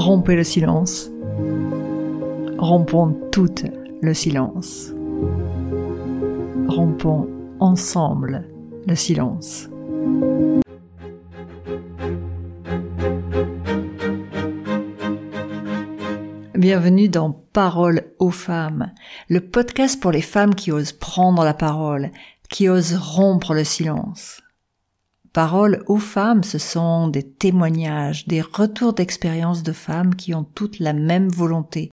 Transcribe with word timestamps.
Rompez 0.00 0.34
le 0.34 0.44
silence. 0.44 1.10
Rompons 2.56 3.14
tout 3.30 3.54
le 4.00 4.14
silence. 4.14 4.94
Rompons 6.68 7.28
ensemble 7.60 8.48
le 8.86 8.94
silence. 8.94 9.68
Bienvenue 16.54 17.10
dans 17.10 17.32
Parole 17.52 18.04
aux 18.18 18.30
femmes, 18.30 18.92
le 19.28 19.42
podcast 19.42 20.00
pour 20.00 20.12
les 20.12 20.22
femmes 20.22 20.54
qui 20.54 20.72
osent 20.72 20.92
prendre 20.92 21.44
la 21.44 21.52
parole, 21.52 22.10
qui 22.48 22.70
osent 22.70 22.96
rompre 22.96 23.52
le 23.52 23.64
silence. 23.64 24.40
Parole 25.32 25.84
aux 25.86 25.98
femmes, 25.98 26.42
ce 26.42 26.58
sont 26.58 27.06
des 27.06 27.22
témoignages, 27.22 28.26
des 28.26 28.40
retours 28.40 28.94
d'expérience 28.94 29.62
de 29.62 29.72
femmes 29.72 30.16
qui 30.16 30.34
ont 30.34 30.42
toutes 30.42 30.80
la 30.80 30.92
même 30.92 31.28
volonté, 31.28 31.92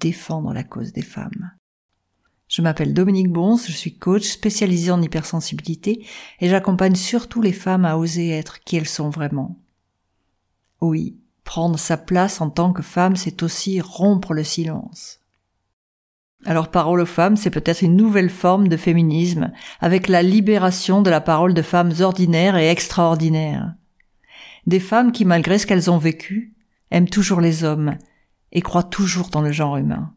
défendre 0.00 0.52
la 0.52 0.64
cause 0.64 0.92
des 0.92 1.02
femmes. 1.02 1.52
Je 2.46 2.60
m'appelle 2.60 2.92
Dominique 2.92 3.32
Bons, 3.32 3.66
je 3.66 3.72
suis 3.72 3.96
coach 3.96 4.24
spécialisé 4.24 4.90
en 4.90 5.00
hypersensibilité 5.00 6.06
et 6.40 6.48
j'accompagne 6.48 6.94
surtout 6.94 7.40
les 7.40 7.52
femmes 7.52 7.86
à 7.86 7.96
oser 7.96 8.30
être 8.30 8.60
qui 8.60 8.76
elles 8.76 8.88
sont 8.88 9.08
vraiment. 9.08 9.58
Oui, 10.82 11.18
prendre 11.44 11.78
sa 11.78 11.96
place 11.96 12.42
en 12.42 12.50
tant 12.50 12.74
que 12.74 12.82
femme, 12.82 13.16
c'est 13.16 13.42
aussi 13.42 13.80
rompre 13.80 14.34
le 14.34 14.44
silence. 14.44 15.20
Alors 16.44 16.70
parole 16.70 17.00
aux 17.00 17.06
femmes, 17.06 17.36
c'est 17.36 17.50
peut-être 17.50 17.82
une 17.82 17.96
nouvelle 17.96 18.30
forme 18.30 18.68
de 18.68 18.76
féminisme, 18.76 19.50
avec 19.80 20.06
la 20.06 20.22
libération 20.22 21.02
de 21.02 21.10
la 21.10 21.20
parole 21.20 21.52
de 21.52 21.62
femmes 21.62 21.92
ordinaires 22.00 22.56
et 22.56 22.68
extraordinaires. 22.68 23.74
Des 24.66 24.80
femmes 24.80 25.12
qui, 25.12 25.24
malgré 25.24 25.58
ce 25.58 25.66
qu'elles 25.66 25.90
ont 25.90 25.98
vécu, 25.98 26.54
aiment 26.90 27.08
toujours 27.08 27.40
les 27.40 27.64
hommes 27.64 27.96
et 28.52 28.60
croient 28.60 28.84
toujours 28.84 29.30
dans 29.30 29.42
le 29.42 29.50
genre 29.50 29.76
humain. 29.76 30.14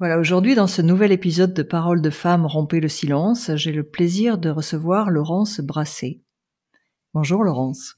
Voilà, 0.00 0.18
aujourd'hui, 0.18 0.54
dans 0.54 0.66
ce 0.66 0.82
nouvel 0.82 1.12
épisode 1.12 1.54
de 1.54 1.62
Parole 1.62 2.02
de 2.02 2.10
femmes 2.10 2.46
rompez 2.46 2.80
le 2.80 2.88
silence, 2.88 3.52
j'ai 3.54 3.72
le 3.72 3.84
plaisir 3.84 4.38
de 4.38 4.50
recevoir 4.50 5.08
Laurence 5.08 5.60
Brassé. 5.60 6.20
Bonjour 7.14 7.44
Laurence. 7.44 7.94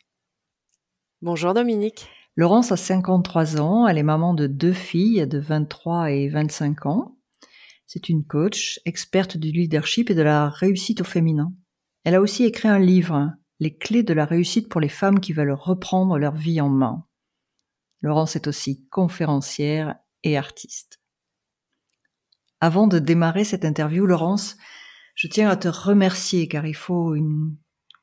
Bonjour 1.26 1.54
Dominique. 1.54 2.06
Laurence 2.36 2.70
a 2.70 2.76
53 2.76 3.60
ans, 3.60 3.88
elle 3.88 3.98
est 3.98 4.04
maman 4.04 4.32
de 4.32 4.46
deux 4.46 4.72
filles 4.72 5.26
de 5.26 5.40
23 5.40 6.12
et 6.12 6.28
25 6.28 6.86
ans. 6.86 7.18
C'est 7.84 8.08
une 8.08 8.24
coach, 8.24 8.78
experte 8.84 9.36
du 9.36 9.50
leadership 9.50 10.08
et 10.08 10.14
de 10.14 10.22
la 10.22 10.48
réussite 10.48 11.00
au 11.00 11.04
féminin. 11.04 11.52
Elle 12.04 12.14
a 12.14 12.20
aussi 12.20 12.44
écrit 12.44 12.68
un 12.68 12.78
livre, 12.78 13.32
Les 13.58 13.76
clés 13.76 14.04
de 14.04 14.14
la 14.14 14.24
réussite 14.24 14.68
pour 14.68 14.80
les 14.80 14.88
femmes 14.88 15.18
qui 15.18 15.32
veulent 15.32 15.50
reprendre 15.50 16.16
leur 16.16 16.36
vie 16.36 16.60
en 16.60 16.68
main. 16.68 17.04
Laurence 18.02 18.36
est 18.36 18.46
aussi 18.46 18.86
conférencière 18.86 19.96
et 20.22 20.38
artiste. 20.38 21.00
Avant 22.60 22.86
de 22.86 23.00
démarrer 23.00 23.42
cette 23.42 23.64
interview, 23.64 24.06
Laurence, 24.06 24.56
je 25.16 25.26
tiens 25.26 25.48
à 25.48 25.56
te 25.56 25.66
remercier 25.66 26.46
car 26.46 26.66
il 26.66 26.76
faut 26.76 27.16
une 27.16 27.56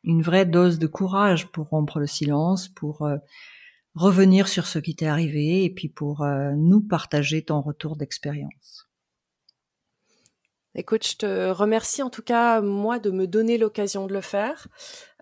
une 0.04 0.22
vraie 0.22 0.46
dose 0.46 0.80
de 0.80 0.88
courage 0.88 1.48
pour 1.48 1.70
rompre 1.70 2.00
le 2.00 2.08
silence, 2.08 2.68
pour 2.68 3.04
euh, 3.04 3.18
revenir 3.96 4.48
sur 4.48 4.68
ce 4.68 4.80
qui 4.80 4.96
t'est 4.96 5.08
arrivé 5.08 5.64
et 5.64 5.70
puis 5.70 5.90
pour 5.90 6.24
euh, 6.24 6.52
nous 6.56 6.82
partager 6.82 7.44
ton 7.44 7.62
retour 7.62 7.96
d'expérience. 7.96 8.88
Écoute, 10.76 11.08
je 11.08 11.16
te 11.16 11.52
remercie 11.52 12.02
en 12.02 12.10
tout 12.10 12.24
cas, 12.24 12.60
moi, 12.60 12.98
de 12.98 13.12
me 13.12 13.28
donner 13.28 13.60
l'occasion 13.60 14.08
de 14.08 14.14
le 14.14 14.22
faire, 14.22 14.68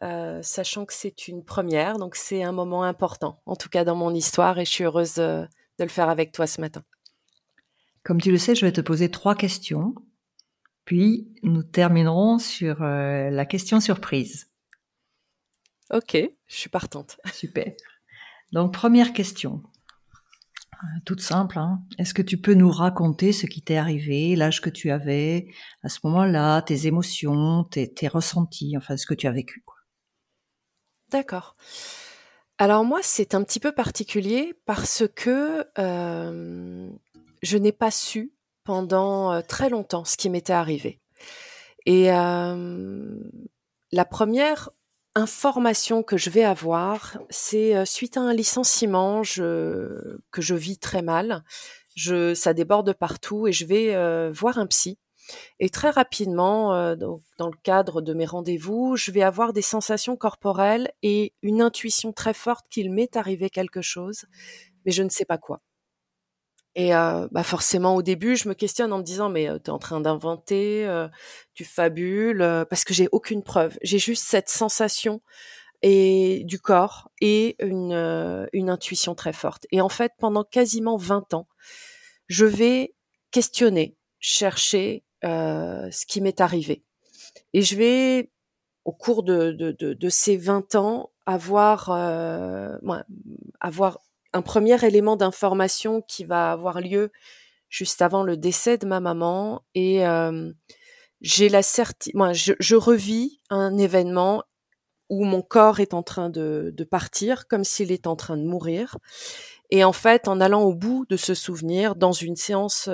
euh, 0.02 0.42
sachant 0.42 0.86
que 0.86 0.94
c'est 0.94 1.28
une 1.28 1.44
première, 1.44 1.98
donc 1.98 2.16
c'est 2.16 2.42
un 2.42 2.54
moment 2.54 2.84
important, 2.84 3.42
en 3.46 3.58
tout 3.58 3.68
cas 3.68 3.84
dans 3.84 3.98
mon 3.98 4.14
histoire, 4.14 4.58
et 4.60 4.66
je 4.66 4.72
suis 4.72 4.86
heureuse 4.86 5.16
de, 5.16 5.46
de 5.78 5.84
le 5.84 5.90
faire 5.90 6.08
avec 6.08 6.32
toi 6.32 6.48
ce 6.48 6.62
matin. 6.62 6.84
Comme 8.04 8.22
tu 8.22 8.32
le 8.32 8.38
sais, 8.38 8.56
je 8.56 8.66
vais 8.66 8.72
te 8.72 8.80
poser 8.80 9.12
trois 9.12 9.36
questions, 9.36 9.94
puis 10.86 11.28
nous 11.44 11.64
terminerons 11.64 12.40
sur 12.40 12.80
la 12.80 13.46
question 13.46 13.82
surprise. 13.82 14.51
Ok, 15.92 16.16
je 16.16 16.56
suis 16.56 16.70
partante. 16.70 17.20
Super. 17.34 17.74
Donc, 18.54 18.74
première 18.74 19.12
question. 19.12 19.62
Euh, 20.74 20.88
toute 21.06 21.22
simple. 21.22 21.60
Hein. 21.60 21.82
Est-ce 21.98 22.14
que 22.14 22.22
tu 22.22 22.38
peux 22.38 22.54
nous 22.54 22.72
raconter 22.72 23.34
ce 23.34 23.46
qui 23.46 23.62
t'est 23.62 23.78
arrivé, 23.78 24.36
l'âge 24.36 24.62
que 24.62 24.70
tu 24.70 24.90
avais 24.90 25.48
à 25.84 25.90
ce 25.90 26.00
moment-là, 26.06 26.62
tes 26.62 26.88
émotions, 26.88 27.66
tes, 27.66 28.08
ressentis, 28.08 28.76
enfin 28.78 28.96
ce 28.98 29.06
que 29.06 29.14
tu 29.14 29.28
as 29.28 29.32
vécu 29.32 29.64
D'accord. 31.10 31.58
Alors 32.58 32.86
moi, 32.86 33.00
c'est 33.04 33.36
un 33.36 33.44
petit 33.44 33.60
peu 33.60 33.74
particulier 33.74 34.54
parce 34.66 35.04
que 35.14 35.68
euh, 35.78 36.90
je 37.42 37.58
n'ai 37.58 37.74
pas 37.74 37.92
su 37.92 38.32
pendant 38.64 39.34
euh, 39.34 39.42
très 39.42 39.70
longtemps 39.70 40.06
ce 40.06 40.16
qui 40.16 40.30
m'était 40.30 40.54
arrivé. 40.54 41.02
Et 41.86 42.08
la 42.08 44.06
première 44.06 44.70
information 45.16 46.04
que 46.04 46.18
je 46.18 46.30
vais 46.30 46.44
avoir, 46.44 47.20
c'est 47.30 47.86
suite 47.86 48.18
à 48.18 48.22
un 48.22 48.34
licenciement 48.34 49.24
je, 49.24 50.18
que 50.32 50.42
je 50.42 50.56
vis 50.56 50.78
très 50.78 51.02
mal. 51.02 51.44
Je, 51.96 52.34
ça 52.34 52.54
déborde 52.54 52.94
partout 52.94 53.48
et 53.48 53.52
je 53.52 53.66
vais 53.66 54.32
voir 54.32 54.58
un 54.58 54.68
psy. 54.68 54.98
Et 55.60 55.70
très 55.70 55.90
rapidement, 55.90 56.96
dans, 56.96 57.22
dans, 57.38 57.48
le 57.48 57.58
cadre 57.64 58.02
de 58.02 58.14
mes 58.14 58.26
rendez-vous, 58.26 58.96
je 58.96 59.12
vais 59.12 59.22
avoir 59.22 59.54
des 59.54 59.62
sensations 59.62 60.18
corporelles 60.18 60.92
et 61.04 61.34
une 61.42 61.62
intuition 61.62 62.12
très 62.12 62.34
forte 62.34 62.68
qu'il 62.70 62.92
m'est 62.92 63.16
arrivé 63.16 63.50
quelque 63.50 63.82
chose, 63.82 64.26
mais 64.86 64.92
je 64.92 65.04
ne 65.04 65.10
sais 65.10 65.26
pas 65.26 65.38
quoi. 65.38 65.62
Et 66.76 66.92
bah 66.92 67.44
forcément, 67.44 67.96
au 67.96 68.02
début, 68.02 68.38
je 68.38 68.48
me 68.48 68.54
questionne 68.54 68.94
en 68.94 69.00
me 69.00 69.04
disant, 69.04 69.30
mais 69.30 69.48
tu 69.60 69.66
es 69.66 69.70
en 69.70 69.80
train 69.80 70.00
d'inventer, 70.00 70.88
tu 71.54 71.66
fabules, 71.66 72.66
parce 72.70 72.86
que 72.86 72.94
j'ai 72.94 73.10
aucune 73.12 73.44
preuve. 73.44 73.78
J'ai 73.82 74.00
juste 74.00 74.24
cette 74.26 74.50
sensation 74.50 75.22
et 75.82 76.44
du 76.46 76.60
corps 76.60 77.10
et 77.20 77.58
une, 77.60 78.48
une 78.54 78.70
intuition 78.70 79.16
très 79.16 79.34
forte. 79.34 79.68
Et 79.72 79.82
en 79.82 79.90
fait, 79.90 80.14
pendant 80.18 80.44
quasiment 80.44 80.96
20 80.96 81.34
ans, 81.34 81.48
je 82.28 82.46
vais 82.46 82.94
questionner, 83.32 83.98
chercher 84.20 85.04
ce 85.24 86.06
qui 86.06 86.22
m'est 86.22 86.40
arrivé. 86.40 86.84
Et 87.54 87.62
je 87.62 87.76
vais, 87.76 88.32
au 88.86 88.94
cours 88.94 89.24
de, 89.24 89.52
de, 89.52 89.72
de, 89.72 89.94
de 89.94 90.10
ces 90.10 90.38
20 90.38 90.76
ans, 90.76 91.12
avoir, 91.26 91.90
avoir 93.60 94.00
un 94.34 94.42
premier 94.42 94.84
élément 94.86 95.16
d'information 95.16 96.02
qui 96.02 96.24
va 96.24 96.52
avoir 96.52 96.82
lieu 96.82 97.12
juste 97.70 98.02
avant 98.02 98.24
le 98.24 98.38
décès 98.38 98.78
de 98.78 98.86
ma 98.86 99.00
maman 99.00 99.64
et 99.76 100.04
j'ai 101.22 101.50
la 101.50 101.62
certitude, 101.62 102.16
moi 102.16 102.34
je, 102.34 102.54
je, 102.60 102.76
revis 102.76 103.40
un 103.50 103.78
événement 103.78 104.44
où 105.10 105.24
mon 105.24 105.42
corps 105.42 105.80
est 105.80 105.94
en 105.94 106.04
train 106.04 106.30
de, 106.30 106.74
partir 106.90 107.48
comme 107.48 107.64
s'il 107.64 107.92
est 107.92 108.08
en 108.08 108.16
train 108.16 108.38
de 108.38 108.44
mourir 108.44 108.98
et 109.70 109.84
en 109.84 109.94
fait 109.94 110.28
en 110.28 110.42
allant 110.42 110.64
au 110.64 110.74
bout 110.74 111.06
de 111.10 111.18
ce 111.18 111.34
souvenir 111.34 111.96
dans 111.96 112.12
une 112.12 112.36
séance 112.36 112.90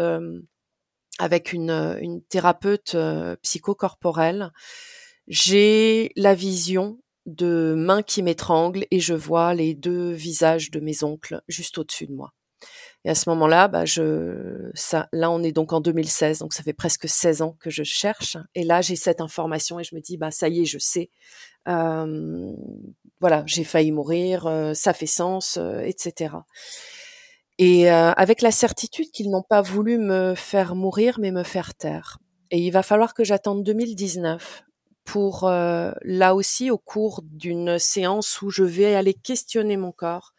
avec 1.20 1.54
une, 1.54 1.98
une 2.02 2.22
thérapeute 2.24 2.96
psychocorporelle 3.42 4.52
j'ai 5.28 6.12
la 6.16 6.36
vision 6.36 7.00
de 7.28 7.76
mains 7.78 8.02
qui 8.02 8.24
m'étranglent 8.24 8.86
et 8.90 9.00
je 9.00 9.14
vois 9.14 9.54
les 9.54 9.76
deux 9.76 10.12
visages 10.12 10.72
de 10.72 10.80
mes 10.80 11.04
oncles 11.04 11.42
juste 11.48 11.78
au-dessus 11.78 12.08
de 12.08 12.14
moi. 12.14 12.34
Et 13.06 13.10
à 13.10 13.16
ce 13.16 13.30
moment-là, 13.30 13.68
bah 13.68 13.86
je, 13.86 14.70
ça, 14.74 15.08
là, 15.14 15.30
on 15.30 15.44
est 15.44 15.52
donc 15.52 15.72
en 15.72 15.80
2016, 15.80 16.40
donc 16.40 16.54
ça 16.54 16.64
fait 16.64 16.74
presque 16.74 17.08
16 17.08 17.42
ans 17.42 17.56
que 17.60 17.70
je 17.70 17.84
cherche. 17.84 18.38
Et 18.56 18.64
là, 18.64 18.82
j'ai 18.82 18.96
cette 18.96 19.22
information 19.22 19.80
et 19.80 19.84
je 19.84 19.96
me 19.96 20.02
dis, 20.02 20.18
bah 20.18 20.32
ça 20.32 20.50
y 20.50 20.62
est, 20.62 20.66
je 20.66 20.80
sais. 20.80 21.10
Euh, 21.68 22.52
voilà, 23.20 23.44
j'ai 23.46 23.64
failli 23.64 23.92
mourir, 23.92 24.48
euh, 24.48 24.74
ça 24.74 24.94
fait 24.94 25.06
sens, 25.06 25.58
euh, 25.58 25.82
etc. 25.82 26.36
Et 27.60 27.92
euh, 27.92 28.12
avec 28.12 28.42
la 28.42 28.52
certitude 28.52 29.12
qu'ils 29.12 29.32
n'ont 29.32 29.44
pas 29.44 29.62
voulu 29.62 29.98
me 29.98 30.36
faire 30.36 30.76
mourir, 30.76 31.18
mais 31.20 31.32
me 31.32 31.44
faire 31.44 31.76
taire. 31.76 32.20
Et 32.52 32.60
il 32.60 32.72
va 32.72 32.84
falloir 32.84 33.14
que 33.14 33.24
j'attende 33.24 33.64
2019 33.64 34.64
pour 35.08 35.46
euh, 35.46 35.92
là 36.04 36.36
aussi 36.36 36.70
au 36.70 36.78
cours 36.78 37.22
d'une 37.24 37.80
séance 37.80 38.42
où 38.42 38.50
je 38.50 38.64
vais 38.64 38.94
aller 38.94 39.14
questionner 39.14 39.78
mon 39.78 39.94
corps, 39.94 40.34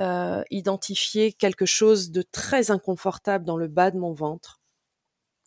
euh, 0.00 0.42
identifier 0.50 1.32
quelque 1.32 1.66
chose 1.66 2.10
de 2.10 2.22
très 2.22 2.72
inconfortable 2.72 3.44
dans 3.44 3.56
le 3.56 3.68
bas 3.68 3.92
de 3.92 3.98
mon 3.98 4.12
ventre. 4.12 4.60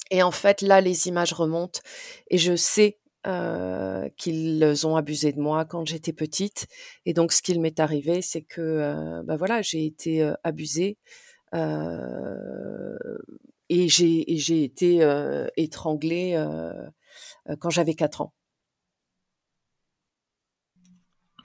Et 0.09 0.23
en 0.23 0.31
fait, 0.31 0.61
là, 0.61 0.79
les 0.79 1.07
images 1.07 1.33
remontent 1.33 1.81
et 2.29 2.37
je 2.37 2.55
sais 2.55 2.97
euh, 3.27 4.07
qu'ils 4.15 4.87
ont 4.87 4.95
abusé 4.95 5.33
de 5.33 5.41
moi 5.41 5.65
quand 5.65 5.85
j'étais 5.85 6.13
petite. 6.13 6.67
Et 7.05 7.13
donc, 7.13 7.33
ce 7.33 7.41
qu'il 7.41 7.59
m'est 7.59 7.81
arrivé, 7.81 8.21
c'est 8.21 8.43
que, 8.43 9.21
bah 9.23 9.35
voilà, 9.35 9.61
j'ai 9.63 9.85
été 9.85 10.31
abusée 10.45 10.97
et 13.69 13.89
j'ai 13.89 14.63
été 14.63 15.49
étranglée 15.57 16.41
quand 17.59 17.69
j'avais 17.69 17.95
4 17.95 18.21
ans. 18.21 18.31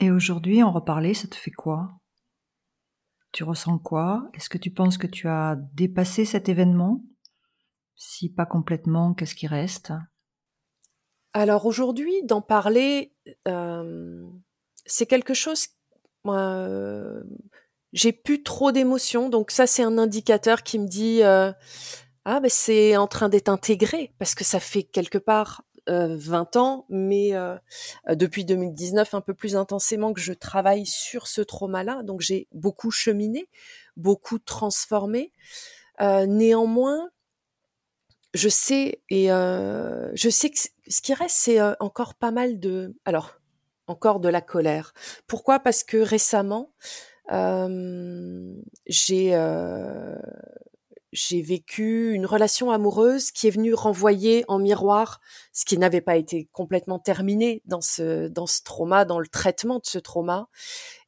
Et 0.00 0.10
aujourd'hui, 0.10 0.62
en 0.62 0.72
reparler, 0.72 1.12
ça 1.12 1.28
te 1.28 1.36
fait 1.36 1.50
quoi? 1.50 1.90
Tu 3.32 3.44
ressens 3.44 3.78
quoi? 3.78 4.30
Est-ce 4.32 4.48
que 4.48 4.56
tu 4.56 4.70
penses 4.70 4.96
que 4.96 5.06
tu 5.06 5.28
as 5.28 5.56
dépassé 5.74 6.24
cet 6.24 6.48
événement? 6.48 7.04
Si 7.96 8.30
pas 8.30 8.46
complètement, 8.46 9.12
qu'est-ce 9.12 9.34
qui 9.34 9.46
reste? 9.46 9.92
Alors 11.34 11.66
aujourd'hui, 11.66 12.24
d'en 12.24 12.40
parler, 12.40 13.14
euh, 13.46 14.26
c'est 14.86 15.06
quelque 15.06 15.34
chose. 15.34 15.68
Moi, 16.24 17.22
j'ai 17.92 18.12
plus 18.12 18.42
trop 18.42 18.72
d'émotions, 18.72 19.28
donc 19.28 19.50
ça 19.50 19.66
c'est 19.66 19.82
un 19.82 19.98
indicateur 19.98 20.62
qui 20.62 20.78
me 20.78 20.88
dit 20.88 21.22
euh, 21.22 21.52
ah 22.24 22.40
ben 22.40 22.50
c'est 22.50 22.96
en 22.96 23.06
train 23.06 23.28
d'être 23.28 23.48
intégré 23.48 24.14
parce 24.18 24.34
que 24.34 24.44
ça 24.44 24.60
fait 24.60 24.82
quelque 24.82 25.18
part 25.18 25.62
20 25.90 26.56
euh, 26.56 26.58
ans, 26.58 26.86
mais 26.88 27.34
euh, 27.34 27.56
depuis 28.08 28.44
2019 28.44 29.14
un 29.14 29.20
peu 29.20 29.34
plus 29.34 29.56
intensément 29.56 30.12
que 30.12 30.20
je 30.20 30.32
travaille 30.32 30.86
sur 30.86 31.26
ce 31.26 31.40
trauma-là, 31.40 32.02
donc 32.02 32.20
j'ai 32.20 32.48
beaucoup 32.52 32.90
cheminé, 32.90 33.48
beaucoup 33.96 34.38
transformé. 34.38 35.32
néanmoins, 36.00 37.10
je 38.34 38.48
sais 38.48 39.02
et 39.10 39.26
je 39.28 40.28
sais 40.30 40.50
que 40.50 40.58
ce 40.58 41.02
qui 41.02 41.14
reste 41.14 41.36
c'est 41.36 41.60
encore 41.80 42.14
pas 42.14 42.30
mal 42.30 42.60
de 42.60 42.94
alors 43.04 43.40
encore 43.86 44.20
de 44.20 44.28
la 44.28 44.40
colère. 44.40 44.94
Pourquoi? 45.26 45.58
Parce 45.58 45.82
que 45.82 45.96
récemment 45.96 46.72
j'ai 48.86 49.34
j'ai 51.12 51.42
vécu 51.42 52.12
une 52.12 52.26
relation 52.26 52.70
amoureuse 52.70 53.30
qui 53.32 53.48
est 53.48 53.50
venue 53.50 53.74
renvoyer 53.74 54.44
en 54.48 54.58
miroir 54.58 55.20
ce 55.52 55.64
qui 55.64 55.76
n'avait 55.78 56.00
pas 56.00 56.16
été 56.16 56.48
complètement 56.52 56.98
terminé 56.98 57.62
dans 57.66 57.80
ce 57.80 58.28
dans 58.28 58.46
ce 58.46 58.62
trauma, 58.62 59.04
dans 59.04 59.18
le 59.18 59.26
traitement 59.26 59.78
de 59.78 59.86
ce 59.86 59.98
trauma. 59.98 60.48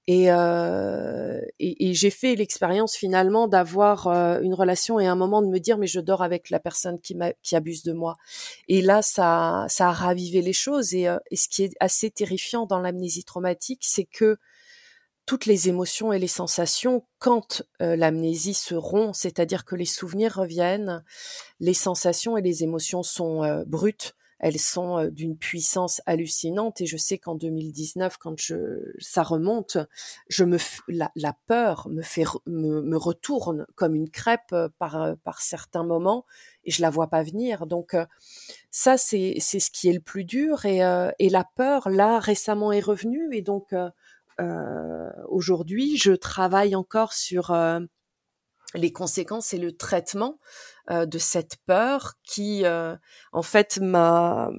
Et, 0.09 0.33
euh, 0.33 1.41
et, 1.61 1.95
j'ai 1.95 2.11
fait 2.11 2.35
l'expérience 2.35 2.97
finalement 2.97 3.47
d'avoir 3.47 4.09
euh, 4.09 4.41
une 4.41 4.53
relation 4.53 4.99
et 4.99 5.07
un 5.07 5.15
moment 5.15 5.43
de 5.43 5.47
me 5.47 5.61
dire 5.61 5.79
mais 5.79 5.87
je 5.87 6.01
dors 6.01 6.25
avec 6.25 6.51
la 6.51 6.59
personne 6.59 7.01
qui, 7.01 7.17
qui 7.45 7.55
abuse 7.55 7.85
de 7.85 7.93
moi. 7.93 8.17
Et 8.67 8.83
là 8.83 9.01
ça 9.03 9.67
ça 9.69 9.91
a 9.91 9.93
ravivé 9.93 10.43
les 10.43 10.53
choses 10.53 10.93
et, 10.95 11.07
euh, 11.07 11.19
et 11.31 11.37
ce 11.37 11.49
qui 11.49 11.63
est 11.63 11.75
assez 11.79 12.11
terrifiant 12.11 12.67
dans 12.67 12.81
l'amnésie 12.81 13.23
traumatique 13.23 13.83
c'est 13.85 14.05
que 14.05 14.39
toutes 15.27 15.47
les 15.47 15.69
émotions 15.69 16.13
et 16.13 16.19
les 16.19 16.29
sensations 16.29 17.07
quand 17.19 17.63
l'amnésie 17.81 18.55
se 18.55 18.75
rompt, 18.75 19.15
c'est-à-dire 19.15 19.65
que 19.65 19.77
les 19.77 19.85
souvenirs 19.85 20.35
reviennent, 20.35 21.05
les 21.61 21.75
sensations 21.75 22.37
et 22.37 22.43
les 22.43 22.65
émotions 22.65 23.03
sont 23.03 23.65
brutes, 23.67 24.15
elles 24.43 24.59
sont 24.59 25.07
d'une 25.07 25.39
puissance 25.39 26.03
hallucinante 26.05 26.81
et 26.81 26.87
je 26.87 26.97
sais 26.97 27.17
qu'en 27.17 27.37
2019 27.37 28.19
quand 28.19 28.35
je 28.39 28.93
ça 28.99 29.23
remonte, 29.23 29.79
je 30.29 30.45
me 30.45 30.59
la, 30.89 31.13
la 31.15 31.33
peur 31.47 31.89
me 31.89 32.03
fait 32.03 32.25
me, 32.47 32.83
me, 32.83 32.97
retourne 32.97 33.67
comme 33.77 33.95
une 33.95 34.11
crêpe 34.11 34.55
par 34.79 35.17
par 35.23 35.41
certains 35.41 35.85
moments 35.85 36.27
et 36.65 36.73
je 36.73 36.83
la 36.83 36.91
vois 36.91 37.07
pas 37.07 37.23
venir. 37.23 37.67
Donc 37.67 37.97
ça 38.71 38.99
c'est 38.99 39.37
c'est 39.39 39.61
ce 39.61 39.71
qui 39.71 39.89
est 39.89 39.93
le 39.93 40.01
plus 40.01 40.25
dur 40.25 40.67
et 40.67 40.81
et 41.21 41.29
la 41.29 41.45
peur 41.45 41.89
là 41.89 42.19
récemment 42.19 42.73
est 42.73 42.81
revenue 42.81 43.29
et 43.33 43.43
donc 43.43 43.73
aujourd'hui, 45.29 45.97
je 45.97 46.13
travaille 46.13 46.75
encore 46.75 47.13
sur 47.13 47.51
euh, 47.51 47.81
les 48.75 48.93
conséquences 48.93 49.53
et 49.53 49.59
le 49.59 49.73
traitement 49.73 50.39
euh, 50.91 51.07
de 51.07 51.19
cette 51.19 51.57
peur 51.67 52.15
qui, 52.23 52.65
en 53.33 53.43
fait, 53.43 53.79
m'a, 53.81 54.51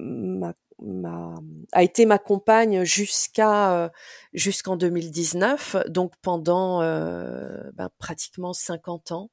a 1.72 1.82
été 1.82 2.06
ma 2.06 2.18
compagne 2.18 2.84
jusqu'à 2.84 3.90
jusqu'en 4.32 4.76
2019, 4.76 5.76
donc 5.88 6.12
pendant 6.22 6.80
ben, 6.80 7.88
pratiquement 7.98 8.52
50 8.52 9.12
ans. 9.12 9.30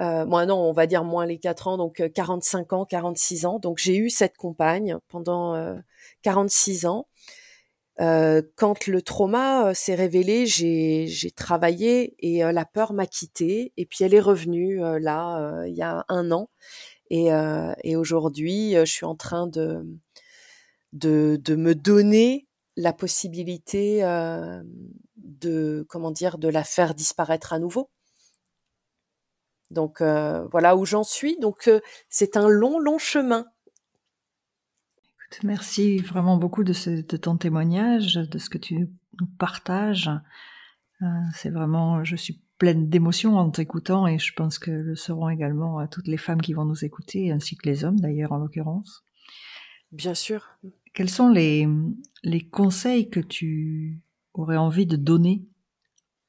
Euh, 0.00 0.26
moi 0.26 0.44
non, 0.46 0.56
on 0.56 0.72
va 0.72 0.86
dire 0.86 1.04
moins 1.04 1.26
les 1.26 1.38
4 1.38 1.68
ans, 1.68 1.76
donc 1.76 2.02
45 2.14 2.72
ans, 2.72 2.84
46 2.84 3.46
ans. 3.46 3.58
Donc 3.60 3.78
j'ai 3.78 3.96
eu 3.96 4.10
cette 4.10 4.36
compagne 4.36 4.98
pendant 5.08 5.76
46 6.22 6.86
ans. 6.86 7.06
Euh, 8.00 8.42
quand 8.56 8.88
le 8.88 9.02
trauma 9.02 9.68
euh, 9.68 9.74
s'est 9.74 9.94
révélé, 9.94 10.46
j'ai, 10.46 11.30
travaillé 11.36 12.16
et 12.18 12.44
euh, 12.44 12.50
la 12.50 12.64
peur 12.64 12.92
m'a 12.92 13.06
quittée. 13.06 13.72
Et 13.76 13.86
puis 13.86 14.04
elle 14.04 14.14
est 14.14 14.20
revenue 14.20 14.78
là 15.00 15.64
il 15.66 15.74
y 15.74 15.82
a 15.82 16.04
un 16.08 16.30
an. 16.30 16.50
Et, 17.10 17.28
et 17.84 17.96
aujourd'hui, 17.96 18.74
je 18.74 18.84
suis 18.84 19.04
en 19.04 19.14
train 19.14 19.46
de, 19.46 19.86
de, 20.92 21.38
de 21.40 21.54
me 21.54 21.74
donner 21.74 22.48
la 22.76 22.92
possibilité 22.92 24.02
de 25.16 25.86
comment 25.88 26.10
dire 26.10 26.38
de 26.38 26.48
la 26.48 26.64
faire 26.64 26.94
disparaître 26.94 27.52
à 27.52 27.58
nouveau. 27.58 27.90
Donc 29.70 30.00
voilà 30.00 30.76
où 30.76 30.84
j'en 30.84 31.04
suis. 31.04 31.38
Donc 31.38 31.70
c'est 32.08 32.36
un 32.36 32.48
long 32.48 32.78
long 32.78 32.98
chemin. 32.98 33.46
Merci 35.42 35.98
vraiment 35.98 36.36
beaucoup 36.36 36.64
de, 36.64 37.00
ton 37.02 37.36
témoignage, 37.36 38.14
de 38.14 38.38
ce 38.38 38.48
que 38.48 38.58
tu 38.58 38.88
nous 39.20 39.26
partages. 39.38 40.10
Euh, 41.02 41.06
c'est 41.34 41.50
vraiment, 41.50 42.04
je 42.04 42.16
suis 42.16 42.40
pleine 42.58 42.88
d'émotions 42.88 43.36
en 43.36 43.50
t'écoutant 43.50 44.06
et 44.06 44.18
je 44.18 44.32
pense 44.32 44.58
que 44.58 44.70
le 44.70 44.94
seront 44.94 45.28
également 45.28 45.78
à 45.78 45.88
toutes 45.88 46.06
les 46.06 46.16
femmes 46.16 46.40
qui 46.40 46.52
vont 46.52 46.64
nous 46.64 46.84
écouter, 46.84 47.32
ainsi 47.32 47.56
que 47.56 47.68
les 47.68 47.84
hommes 47.84 47.98
d'ailleurs 47.98 48.32
en 48.32 48.38
l'occurrence. 48.38 49.04
Bien 49.92 50.14
sûr. 50.14 50.46
Quels 50.92 51.10
sont 51.10 51.30
les, 51.30 51.68
les 52.22 52.48
conseils 52.48 53.10
que 53.10 53.20
tu 53.20 54.00
aurais 54.32 54.56
envie 54.56 54.86
de 54.86 54.96
donner 54.96 55.46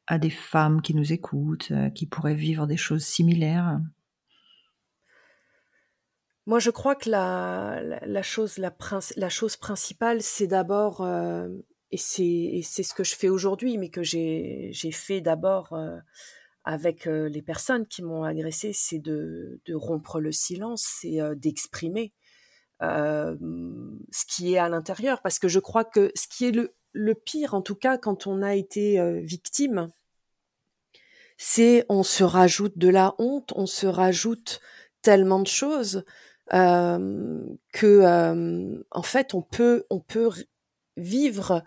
à 0.07 0.19
des 0.19 0.29
femmes 0.29 0.81
qui 0.81 0.95
nous 0.95 1.13
écoutent, 1.13 1.69
euh, 1.71 1.89
qui 1.89 2.05
pourraient 2.05 2.35
vivre 2.35 2.67
des 2.67 2.77
choses 2.77 3.03
similaires? 3.03 3.79
Moi, 6.45 6.59
je 6.59 6.69
crois 6.69 6.95
que 6.95 7.09
la, 7.09 8.21
chose, 8.21 8.57
la, 8.57 8.71
principale, 8.71 10.21
c'est 10.21 10.47
d'abord, 10.47 11.01
euh, 11.01 11.49
et 11.91 11.97
c'est 11.97 12.83
ce 12.83 12.93
que 12.93 13.03
je 13.03 13.15
fais 13.15 13.29
aujourd'hui, 13.29 13.79
mais 13.79 13.89
que 13.89 14.03
j'ai 14.03 14.71
fait 14.91 15.21
d'abord 15.21 15.73
euh, 15.73 15.97
avec 16.63 17.07
euh, 17.07 17.29
les 17.29 17.41
personnes 17.41 17.87
qui 17.87 18.03
m'ont 18.03 18.23
agressé, 18.23 18.73
c'est 18.73 18.99
de, 18.99 19.59
rompre 19.73 20.19
le 20.19 20.31
silence, 20.31 20.83
c'est 21.01 21.17
d'exprimer 21.35 22.13
ce 22.81 24.25
qui 24.27 24.53
est 24.53 24.59
à 24.59 24.69
l'intérieur, 24.69 25.21
parce 25.23 25.39
que 25.39 25.47
je 25.47 25.59
crois 25.59 25.85
que 25.85 26.11
ce 26.13 26.27
qui 26.27 26.45
est 26.45 26.51
le, 26.51 26.75
le 26.91 27.15
pire, 27.15 27.55
en 27.55 27.61
tout 27.63 27.75
cas, 27.75 27.97
quand 27.97 28.27
on 28.27 28.43
a 28.43 28.53
été 28.53 28.99
victime, 29.21 29.89
c'est 31.37 31.85
on 31.89 32.03
se 32.03 32.23
rajoute 32.23 32.77
de 32.77 32.89
la 32.89 33.15
honte, 33.17 33.51
on 33.55 33.65
se 33.65 33.87
rajoute 33.87 34.59
tellement 35.01 35.39
de 35.39 35.47
choses 35.47 36.03
que 36.51 38.83
en 38.91 39.03
fait 39.03 39.33
on 39.33 39.41
peut 39.41 39.85
on 39.89 39.99
peut 39.99 40.29
vivre 40.97 41.63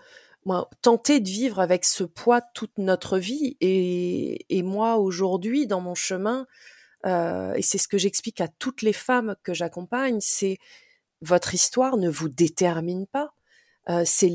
tenter 0.83 1.21
de 1.21 1.29
vivre 1.29 1.61
avec 1.61 1.85
ce 1.85 2.05
poids 2.05 2.41
toute 2.41 2.79
notre 2.79 3.19
vie 3.19 3.57
et, 3.61 4.57
et 4.57 4.63
moi 4.63 4.97
aujourd'hui 4.97 5.67
dans 5.67 5.81
mon 5.81 5.95
chemin 5.95 6.47
euh, 7.07 7.55
et 7.55 7.63
c'est 7.63 7.79
ce 7.79 7.89
que 7.89 7.99
j'explique 7.99 8.41
à 8.41 8.49
toutes 8.49 8.83
les 8.83 8.93
femmes 8.93 9.37
que 9.43 9.55
j'accompagne 9.55 10.19
c'est 10.21 10.59
votre 11.21 11.55
histoire 11.55 11.97
ne 11.97 12.09
vous 12.09 12.29
détermine 12.29 13.07
pas. 13.07 13.35
Euh, 13.89 14.03
c'est 14.05 14.31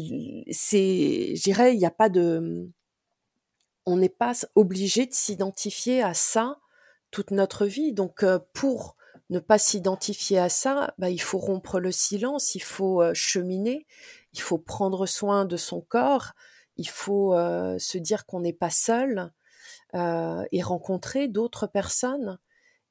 c'est 0.52 1.36
je 1.36 1.44
dirais 1.44 1.74
il 1.74 1.80
n'y 1.80 1.86
a 1.86 1.92
pas 1.92 2.10
de 2.10 2.70
on 3.86 3.98
n'est 3.98 4.10
pas 4.10 4.34
obligé 4.56 5.06
de 5.06 5.14
s'identifier 5.14 6.02
à 6.02 6.14
ça 6.14 6.60
toute 7.12 7.32
notre 7.32 7.66
vie. 7.66 7.94
Donc 7.94 8.26
pour 8.54 8.96
ne 9.34 9.40
pas 9.40 9.58
s'identifier 9.58 10.38
à 10.38 10.48
ça, 10.48 10.94
bah, 11.00 11.10
il 11.10 11.22
faut 11.22 11.40
rompre 11.40 11.80
le 11.80 11.92
silence, 11.92 12.54
il 12.54 12.62
faut 12.62 13.02
euh, 13.02 13.14
cheminer, 13.16 13.88
il 14.34 14.42
faut 14.42 14.60
prendre 14.60 15.08
soin 15.08 15.46
de 15.46 15.58
son 15.58 15.82
corps, 15.82 16.34
il 16.78 16.88
faut 16.88 17.34
euh, 17.34 17.78
se 17.80 17.98
dire 17.98 18.28
qu'on 18.28 18.42
n'est 18.42 18.54
pas 18.54 18.70
seul 18.70 19.34
euh, 19.96 20.44
et 20.52 20.62
rencontrer 20.62 21.28
d'autres 21.28 21.66
personnes. 21.66 22.38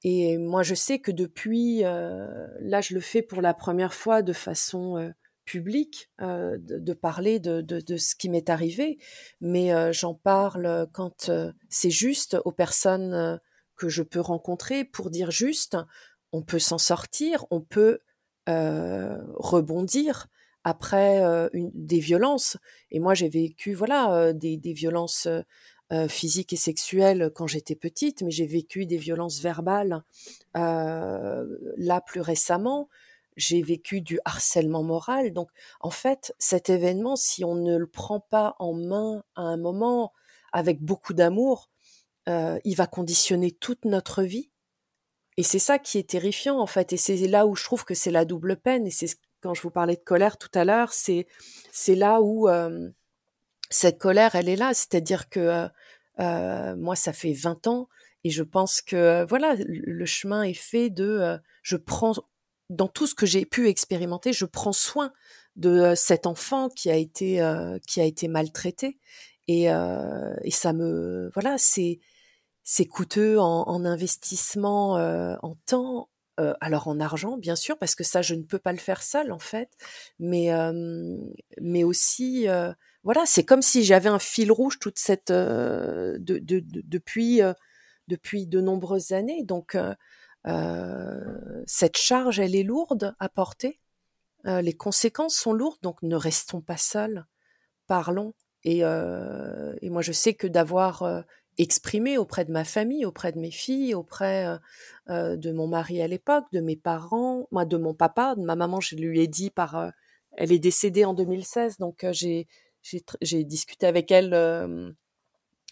Et 0.02 0.36
moi, 0.36 0.64
je 0.64 0.74
sais 0.74 0.98
que 0.98 1.12
depuis, 1.12 1.82
là, 1.82 2.80
je 2.80 2.92
le 2.92 3.00
fais 3.00 3.22
pour 3.22 3.40
la 3.40 3.54
première 3.54 3.94
fois 3.94 4.22
de 4.22 4.32
façon 4.32 5.12
publique, 5.44 6.10
de, 6.18 6.92
parler 6.92 7.38
de, 7.38 7.60
de, 7.60 7.96
ce 7.96 8.16
qui 8.16 8.28
m'est 8.28 8.50
arrivé, 8.50 8.98
mais 9.40 9.92
j'en 9.92 10.14
parle 10.14 10.88
quand 10.92 11.30
c'est 11.68 11.90
juste 11.90 12.36
aux 12.44 12.50
personnes 12.50 13.38
que 13.76 13.88
je 13.88 14.02
peux 14.02 14.20
rencontrer 14.20 14.84
pour 14.84 15.08
dire 15.08 15.30
juste, 15.30 15.76
on 16.32 16.42
peut 16.42 16.58
s'en 16.58 16.78
sortir, 16.78 17.46
on 17.50 17.60
peut 17.60 18.00
rebondir 18.46 20.26
après 20.64 21.22
des 21.52 22.00
violences. 22.00 22.56
Et 22.90 23.00
moi, 23.00 23.14
j'ai 23.14 23.28
vécu 23.28 23.74
voilà 23.74 24.32
des, 24.32 24.56
des, 24.56 24.72
violences 24.72 25.28
physiques 26.08 26.52
et 26.52 26.56
sexuelles 26.56 27.30
quand 27.34 27.46
j'étais 27.46 27.76
petite, 27.76 28.22
mais 28.22 28.30
j'ai 28.30 28.46
vécu 28.46 28.86
des 28.86 28.96
violences 28.96 29.40
verbales 29.40 30.02
là 30.54 32.00
plus 32.06 32.20
récemment. 32.20 32.88
j'ai 33.36 33.62
vécu 33.62 34.00
du 34.00 34.18
harcèlement 34.24 34.82
moral. 34.82 35.32
Donc, 35.32 35.50
en 35.80 35.90
fait, 35.90 36.34
cet 36.38 36.68
événement, 36.70 37.16
si 37.16 37.44
on 37.44 37.54
ne 37.54 37.76
le 37.76 37.86
prend 37.86 38.20
pas 38.20 38.56
en 38.58 38.74
main 38.74 39.22
à 39.36 39.42
un 39.42 39.56
moment 39.56 40.12
avec 40.52 40.82
beaucoup 40.82 41.14
d'amour, 41.14 41.70
il 42.26 42.74
va 42.76 42.86
conditionner 42.86 43.52
toute 43.52 43.84
notre 43.84 44.22
vie. 44.22 44.51
Et 45.36 45.42
c'est 45.42 45.58
ça 45.58 45.78
qui 45.78 45.98
est 45.98 46.10
terrifiant, 46.10 46.58
en 46.58 46.66
fait. 46.66 46.92
Et 46.92 46.96
c'est 46.96 47.16
là 47.26 47.46
où 47.46 47.56
je 47.56 47.64
trouve 47.64 47.84
que 47.84 47.94
c'est 47.94 48.10
la 48.10 48.24
double 48.24 48.56
peine. 48.56 48.86
Et 48.86 48.90
c'est 48.90 49.08
quand 49.40 49.54
je 49.54 49.62
vous 49.62 49.70
parlais 49.70 49.96
de 49.96 50.00
colère 50.00 50.36
tout 50.38 50.50
à 50.54 50.64
l'heure, 50.64 50.92
c'est 50.92 51.26
c'est 51.72 51.94
là 51.94 52.20
où 52.20 52.48
euh, 52.48 52.90
cette 53.70 53.98
colère, 53.98 54.34
elle 54.34 54.48
est 54.48 54.56
là. 54.56 54.74
C'est-à-dire 54.74 55.28
que 55.28 55.68
euh, 56.20 56.76
moi, 56.76 56.96
ça 56.96 57.12
fait 57.12 57.32
20 57.32 57.66
ans 57.66 57.88
et 58.24 58.30
je 58.30 58.42
pense 58.42 58.82
que 58.82 59.24
voilà, 59.28 59.54
le 59.58 60.06
chemin 60.06 60.42
est 60.42 60.54
fait 60.54 60.90
de 60.90 61.38
je 61.62 61.76
prends 61.76 62.12
dans 62.70 62.88
tout 62.88 63.06
ce 63.06 63.14
que 63.14 63.26
j'ai 63.26 63.44
pu 63.44 63.68
expérimenter, 63.68 64.32
je 64.32 64.44
prends 64.44 64.72
soin 64.72 65.12
de 65.56 65.94
cet 65.96 66.26
enfant 66.26 66.68
qui 66.68 66.90
a 66.90 66.96
été 66.96 67.40
qui 67.88 68.00
a 68.00 68.04
été 68.04 68.28
maltraité 68.28 68.98
et, 69.48 69.64
et 69.64 70.50
ça 70.52 70.72
me 70.72 71.30
voilà 71.34 71.58
c'est 71.58 71.98
c'est 72.64 72.86
coûteux 72.86 73.38
en, 73.38 73.62
en 73.68 73.84
investissement 73.84 74.94
en 75.42 75.56
temps 75.66 76.08
alors 76.60 76.88
en 76.88 76.98
argent 76.98 77.36
bien 77.36 77.56
sûr 77.56 77.78
parce 77.78 77.94
que 77.94 78.04
ça 78.04 78.22
je 78.22 78.34
ne 78.34 78.42
peux 78.42 78.58
pas 78.58 78.72
le 78.72 78.78
faire 78.78 79.02
seul 79.02 79.32
en 79.32 79.38
fait 79.38 79.68
mais 80.18 80.50
mais 81.60 81.84
aussi 81.84 82.46
voilà 83.04 83.22
c'est 83.26 83.44
comme 83.44 83.62
si 83.62 83.84
j'avais 83.84 84.08
un 84.08 84.18
fil 84.18 84.50
rouge 84.50 84.78
toute 84.78 84.98
cette 84.98 85.30
de, 85.30 86.18
de, 86.18 86.38
de, 86.38 86.82
depuis 86.84 87.40
depuis 88.08 88.46
de 88.46 88.60
nombreuses 88.60 89.12
années 89.12 89.44
donc 89.44 89.76
euh, 90.46 91.62
cette 91.66 91.96
charge, 91.96 92.40
elle 92.40 92.56
est 92.56 92.62
lourde 92.62 93.14
à 93.18 93.28
porter. 93.28 93.80
Euh, 94.46 94.60
les 94.60 94.72
conséquences 94.72 95.36
sont 95.36 95.52
lourdes, 95.52 95.78
donc 95.82 96.02
ne 96.02 96.16
restons 96.16 96.60
pas 96.60 96.76
seuls. 96.76 97.26
Parlons. 97.86 98.34
Et, 98.64 98.84
euh, 98.84 99.74
et 99.82 99.90
moi, 99.90 100.02
je 100.02 100.12
sais 100.12 100.34
que 100.34 100.46
d'avoir 100.46 101.24
exprimé 101.58 102.18
auprès 102.18 102.44
de 102.44 102.52
ma 102.52 102.64
famille, 102.64 103.04
auprès 103.04 103.32
de 103.32 103.38
mes 103.38 103.50
filles, 103.50 103.94
auprès 103.94 104.46
de 105.08 105.52
mon 105.52 105.66
mari 105.66 106.00
à 106.02 106.08
l'époque, 106.08 106.44
de 106.52 106.60
mes 106.60 106.76
parents, 106.76 107.46
moi, 107.50 107.64
de 107.64 107.76
mon 107.76 107.94
papa, 107.94 108.34
de 108.36 108.42
ma 108.42 108.56
maman, 108.56 108.80
je 108.80 108.96
lui 108.96 109.20
ai 109.20 109.26
dit 109.26 109.50
par, 109.50 109.92
elle 110.36 110.52
est 110.52 110.58
décédée 110.58 111.04
en 111.04 111.14
2016, 111.14 111.78
donc 111.78 112.06
j'ai 112.12 112.48
j'ai 113.20 113.44
discuté 113.44 113.86
avec 113.86 114.10
elle 114.10 114.94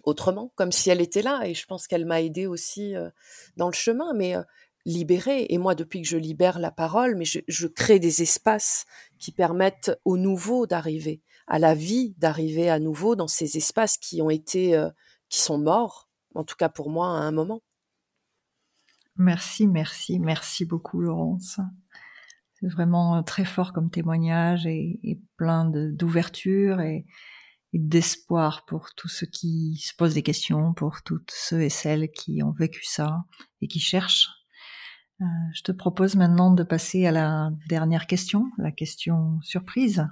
autrement, 0.04 0.52
comme 0.54 0.72
si 0.72 0.90
elle 0.90 1.00
était 1.00 1.22
là. 1.22 1.42
Et 1.44 1.54
je 1.54 1.66
pense 1.66 1.86
qu'elle 1.86 2.06
m'a 2.06 2.22
aidé 2.22 2.46
aussi 2.46 2.94
dans 3.56 3.66
le 3.66 3.74
chemin, 3.74 4.12
mais 4.14 4.36
libérer. 4.84 5.46
Et 5.50 5.58
moi, 5.58 5.74
depuis 5.74 6.02
que 6.02 6.08
je 6.08 6.16
libère 6.16 6.58
la 6.58 6.70
parole, 6.70 7.16
mais 7.16 7.24
je, 7.24 7.66
crée 7.66 7.98
des 7.98 8.22
espaces 8.22 8.86
qui 9.18 9.32
permettent 9.32 9.92
au 10.04 10.16
nouveau 10.16 10.66
d'arriver, 10.66 11.20
à 11.46 11.58
la 11.58 11.74
vie 11.74 12.14
d'arriver 12.18 12.70
à 12.70 12.78
nouveau 12.78 13.16
dans 13.16 13.28
ces 13.28 13.56
espaces 13.56 13.98
qui 13.98 14.22
ont 14.22 14.30
été, 14.30 14.76
qui 15.30 15.40
sont 15.40 15.58
morts, 15.58 16.10
en 16.34 16.44
tout 16.44 16.56
cas 16.56 16.68
pour 16.68 16.90
moi, 16.90 17.08
à 17.08 17.22
un 17.22 17.30
moment. 17.30 17.62
Merci, 19.16 19.66
merci, 19.66 20.20
merci 20.20 20.64
beaucoup, 20.66 21.00
Laurence. 21.00 21.58
C'est 22.54 22.68
vraiment 22.68 23.22
très 23.22 23.46
fort 23.46 23.72
comme 23.72 23.90
témoignage 23.90 24.66
et, 24.66 25.00
et 25.02 25.18
plein 25.36 25.64
d'ouverture 25.64 26.80
et, 26.80 27.06
et 27.72 27.78
d'espoir 27.78 28.64
pour 28.66 28.94
tous 28.94 29.08
ceux 29.08 29.26
qui 29.26 29.76
se 29.82 29.94
posent 29.94 30.14
des 30.14 30.22
questions, 30.22 30.74
pour 30.74 31.02
toutes 31.02 31.30
ceux 31.32 31.62
et 31.62 31.70
celles 31.70 32.10
qui 32.10 32.42
ont 32.42 32.52
vécu 32.52 32.84
ça 32.84 33.24
et 33.60 33.68
qui 33.68 33.80
cherchent. 33.80 34.28
Euh, 35.20 35.24
je 35.54 35.62
te 35.62 35.72
propose 35.72 36.16
maintenant 36.16 36.52
de 36.52 36.62
passer 36.62 37.06
à 37.06 37.12
la 37.12 37.50
dernière 37.68 38.06
question, 38.06 38.50
la 38.58 38.72
question 38.72 39.38
surprise. 39.42 40.06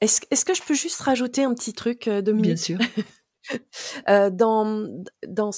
Est-ce 0.00 0.22
est 0.30 0.44
que 0.44 0.54
je 0.54 0.62
peux 0.62 0.74
juste 0.74 1.00
rajouter 1.00 1.44
un 1.44 1.54
petit 1.54 1.72
truc, 1.72 2.08
euh, 2.08 2.22
Dominique? 2.22 2.54
Bien 2.54 2.56
sûr. 2.56 2.78
euh, 4.08 4.30
dans 4.30 5.50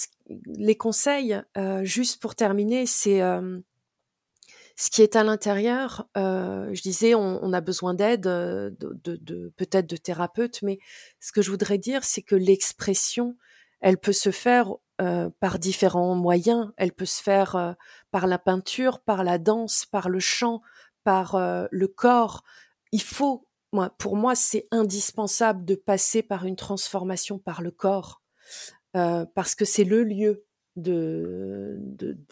les 0.47 0.77
conseils, 0.77 1.41
euh, 1.57 1.85
juste 1.85 2.21
pour 2.21 2.35
terminer, 2.35 2.87
c'est 2.87 3.23
euh, 3.23 3.61
ce 4.77 4.91
qui 4.91 5.03
est 5.03 5.17
à 5.17 5.25
l'intérieur, 5.25 6.07
je 6.15 6.83
disais, 6.83 7.15
on, 7.15 7.53
a 7.55 7.61
besoin 7.63 7.95
d'aide, 7.95 8.25
de, 8.25 9.53
peut-être 9.57 9.87
de 9.87 9.97
thérapeutes, 9.97 10.61
mais 10.63 10.79
ce 11.19 11.33
que 11.33 11.41
je 11.41 11.51
voudrais 11.51 11.79
dire, 11.79 12.05
c'est 12.05 12.21
que 12.21 12.35
l'expression, 12.35 13.37
elle 13.81 13.97
peut 13.97 14.13
se 14.13 14.31
faire 14.31 14.75
par 15.41 15.59
différents 15.59 16.15
moyens. 16.15 16.73
Elle 16.77 16.93
peut 16.93 17.07
se 17.07 17.23
faire 17.23 17.77
par 18.11 18.27
la 18.27 18.39
peinture, 18.39 19.01
par 19.01 19.25
la 19.25 19.39
danse, 19.39 19.87
par 19.87 20.11
le 20.11 20.21
chant, 20.21 20.61
par 21.05 21.39
le 21.71 21.89
corps. 21.89 22.45
Il 22.93 23.01
faut, 23.01 23.46
moi, 23.73 23.91
pour 23.99 24.17
moi, 24.17 24.35
c'est 24.35 24.67
indispensable 24.71 25.65
de 25.65 25.75
passer 25.75 26.23
par 26.23 26.45
une 26.47 26.57
transformation 26.57 27.39
par 27.39 27.63
le 27.63 27.71
corps, 27.71 28.23
parce 28.93 29.55
que 29.55 29.67
c'est 29.67 29.85
le 29.85 30.05
lieu 30.05 30.47
de, 30.77 31.79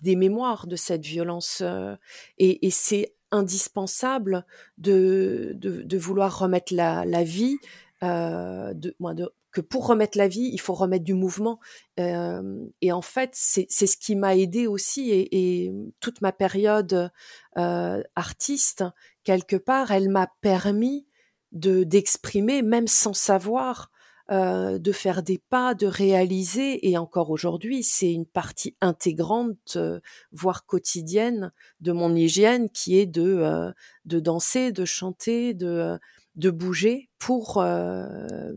des 0.02 0.16
mémoires 0.16 0.66
de 0.66 0.76
cette 0.76 1.04
violence 1.04 1.62
euh, 1.62 1.94
et, 2.38 2.70
c'est 2.70 3.14
indispensable 3.30 4.46
de, 4.78 5.52
de, 5.56 5.98
vouloir 5.98 6.38
remettre 6.38 6.72
la, 6.72 7.04
la 7.04 7.24
vie 7.24 7.56
euh, 8.02 8.72
de, 8.74 8.94
moi, 9.00 9.14
de, 9.14 9.28
que 9.50 9.60
pour 9.60 9.86
remettre 9.86 10.18
la 10.18 10.28
vie, 10.28 10.50
il 10.52 10.60
faut 10.60 10.74
remettre 10.74 11.04
du 11.04 11.14
mouvement. 11.14 11.58
Euh, 11.98 12.66
et 12.80 12.92
en 12.92 13.02
fait, 13.02 13.30
c'est 13.32 13.68
ce 13.68 13.96
qui 13.96 14.14
m'a 14.14 14.36
aidé 14.36 14.66
aussi. 14.66 15.10
Et, 15.10 15.72
toute 16.00 16.20
ma 16.20 16.32
période 16.32 17.10
euh, 17.56 18.02
artiste, 18.14 18.84
quelque 19.22 19.56
part, 19.56 19.90
elle 19.90 20.10
m'a 20.10 20.28
permis 20.42 21.06
de 21.54 21.84
d'exprimer, 21.84 22.62
même 22.62 22.88
sans 22.88 23.14
savoir, 23.14 23.90
euh, 24.30 24.78
de 24.78 24.92
faire 24.92 25.22
des 25.22 25.38
pas, 25.50 25.74
de 25.74 25.86
réaliser, 25.86 26.88
et 26.88 26.96
encore 26.98 27.30
aujourd'hui, 27.30 27.82
c'est 27.82 28.12
une 28.12 28.26
partie 28.26 28.74
intégrante, 28.80 29.76
euh, 29.76 30.00
voire 30.32 30.66
quotidienne, 30.66 31.52
de 31.80 31.92
mon 31.92 32.14
hygiène, 32.14 32.70
qui 32.70 32.98
est 32.98 33.06
de 33.06 33.22
euh, 33.22 33.72
de 34.06 34.20
danser, 34.20 34.72
de 34.72 34.84
chanter, 34.84 35.54
de 35.54 35.98
de 36.36 36.50
bouger 36.50 37.10
pour 37.18 37.62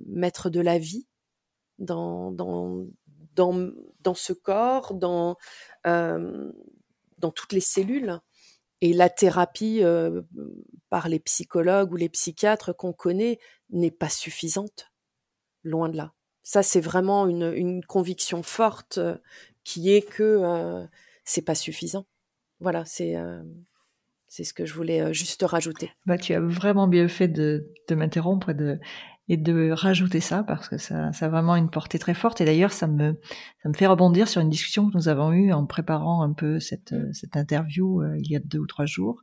mettre 0.08 0.50
de 0.50 0.60
la 0.62 0.80
vie 0.80 1.08
dans 1.80 2.32
dans 2.32 2.86
dans 3.36 3.72
dans 4.04 4.16
ce 4.16 4.34
corps, 4.34 4.94
dans 4.96 5.38
dans 5.84 7.32
toutes 7.32 7.54
les 7.54 7.62
cellules. 7.62 8.20
Et 8.82 8.94
la 8.94 9.10
thérapie 9.10 9.82
par 10.90 11.10
les 11.10 11.20
psychologues 11.20 11.92
ou 11.92 11.96
les 11.96 12.10
psychiatres 12.10 12.74
qu'on 12.74 12.94
connaît 12.94 13.40
n'est 13.70 13.92
pas 13.92 14.10
suffisante 14.10 14.92
loin 15.64 15.90
de 15.90 15.98
là. 15.98 16.14
Ça, 16.44 16.64
c'est 16.64 16.80
vraiment 16.80 17.28
une, 17.28 17.84
conviction 17.84 18.42
forte 18.42 19.00
euh, 19.00 19.18
qui 19.64 19.92
est 19.92 20.02
que 20.02 20.24
euh, 20.24 20.86
c'est 21.26 21.42
pas 21.42 21.56
suffisant. 21.56 22.06
Voilà, 22.62 22.86
c'est 22.86 23.18
euh, 23.18 23.44
c'est 24.28 24.44
ce 24.44 24.54
que 24.54 24.66
je 24.66 24.74
voulais 24.74 25.02
euh, 25.02 25.14
juste 25.14 25.44
rajouter. 25.44 25.92
Bah, 26.06 26.18
tu 26.18 26.34
as 26.34 26.40
vraiment 26.40 26.88
bien 26.88 27.08
fait 27.08 27.28
de, 27.28 27.70
de 27.90 27.96
m'interrompre 27.96 28.50
et 28.52 28.54
de, 28.54 28.80
et 29.30 29.38
de 29.38 29.72
rajouter 29.72 30.20
ça 30.20 30.44
parce 30.44 30.70
que 30.70 30.78
ça, 30.78 31.12
ça 31.12 31.26
a 31.26 31.30
vraiment 31.30 31.56
une 31.56 31.70
portée 31.70 32.00
très 32.00 32.14
forte. 32.14 32.40
Et 32.42 32.46
d'ailleurs, 32.46 32.72
ça 32.72 32.88
me, 32.88 33.20
ça 33.62 33.70
me 33.70 33.74
fait 33.74 33.88
rebondir 33.88 34.28
sur 34.28 34.42
une 34.42 34.50
discussion 34.50 34.90
que 34.90 34.96
nous 34.96 35.10
avons 35.10 35.32
eue 35.34 35.52
en 35.52 35.66
préparant 35.66 36.22
un 36.22 36.34
peu 36.34 36.60
cette, 36.60 36.94
mmh. 36.94 37.14
cette 37.14 37.36
interview 37.36 38.04
il 38.16 38.32
y 38.32 38.36
a 38.36 38.40
deux 38.40 38.60
ou 38.60 38.68
trois 38.68 38.86
jours 38.86 39.22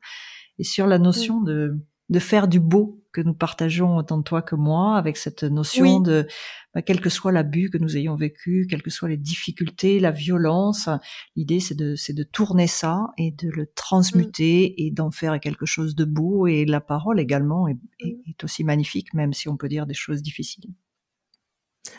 et 0.59 0.65
sur 0.65 0.87
la 0.87 0.99
notion 0.99 1.41
mmh. 1.41 1.45
de 1.45 1.79
de 2.11 2.19
faire 2.19 2.49
du 2.49 2.61
beau 2.61 3.03
que 3.13 3.21
nous 3.21 3.35
partageons 3.35 3.97
autant 3.97 4.21
toi 4.23 4.43
que 4.43 4.57
moi, 4.57 4.97
avec 4.97 5.17
cette 5.17 5.45
notion 5.45 6.01
de, 6.01 6.27
bah, 6.75 6.83
quel 6.83 7.01
que 7.01 7.09
soit 7.09 7.33
l'abus 7.33 7.71
que 7.71 7.79
nous 7.79 7.97
ayons 7.97 8.17
vécu, 8.17 8.67
quelles 8.69 8.83
que 8.83 8.91
soient 8.91 9.09
les 9.09 9.17
difficultés, 9.17 10.01
la 10.01 10.11
violence, 10.11 10.89
l'idée 11.37 11.61
c'est 11.61 11.77
de, 11.77 11.95
c'est 11.95 12.13
de 12.13 12.25
tourner 12.25 12.67
ça 12.67 13.07
et 13.17 13.31
de 13.31 13.49
le 13.51 13.67
transmuter 13.67 14.71
mmh. 14.71 14.83
et 14.83 14.91
d'en 14.91 15.11
faire 15.11 15.39
quelque 15.41 15.67
chose 15.67 15.95
de 15.95 16.05
beau. 16.05 16.47
Et 16.47 16.65
la 16.65 16.81
parole 16.81 17.21
également 17.21 17.69
est, 17.69 17.79
est, 18.01 18.19
est 18.29 18.45
aussi 18.45 18.65
magnifique, 18.65 19.15
même 19.15 19.33
si 19.33 19.49
on 19.49 19.57
peut 19.57 19.69
dire 19.69 19.87
des 19.87 19.95
choses 19.95 20.21
difficiles. 20.21 20.75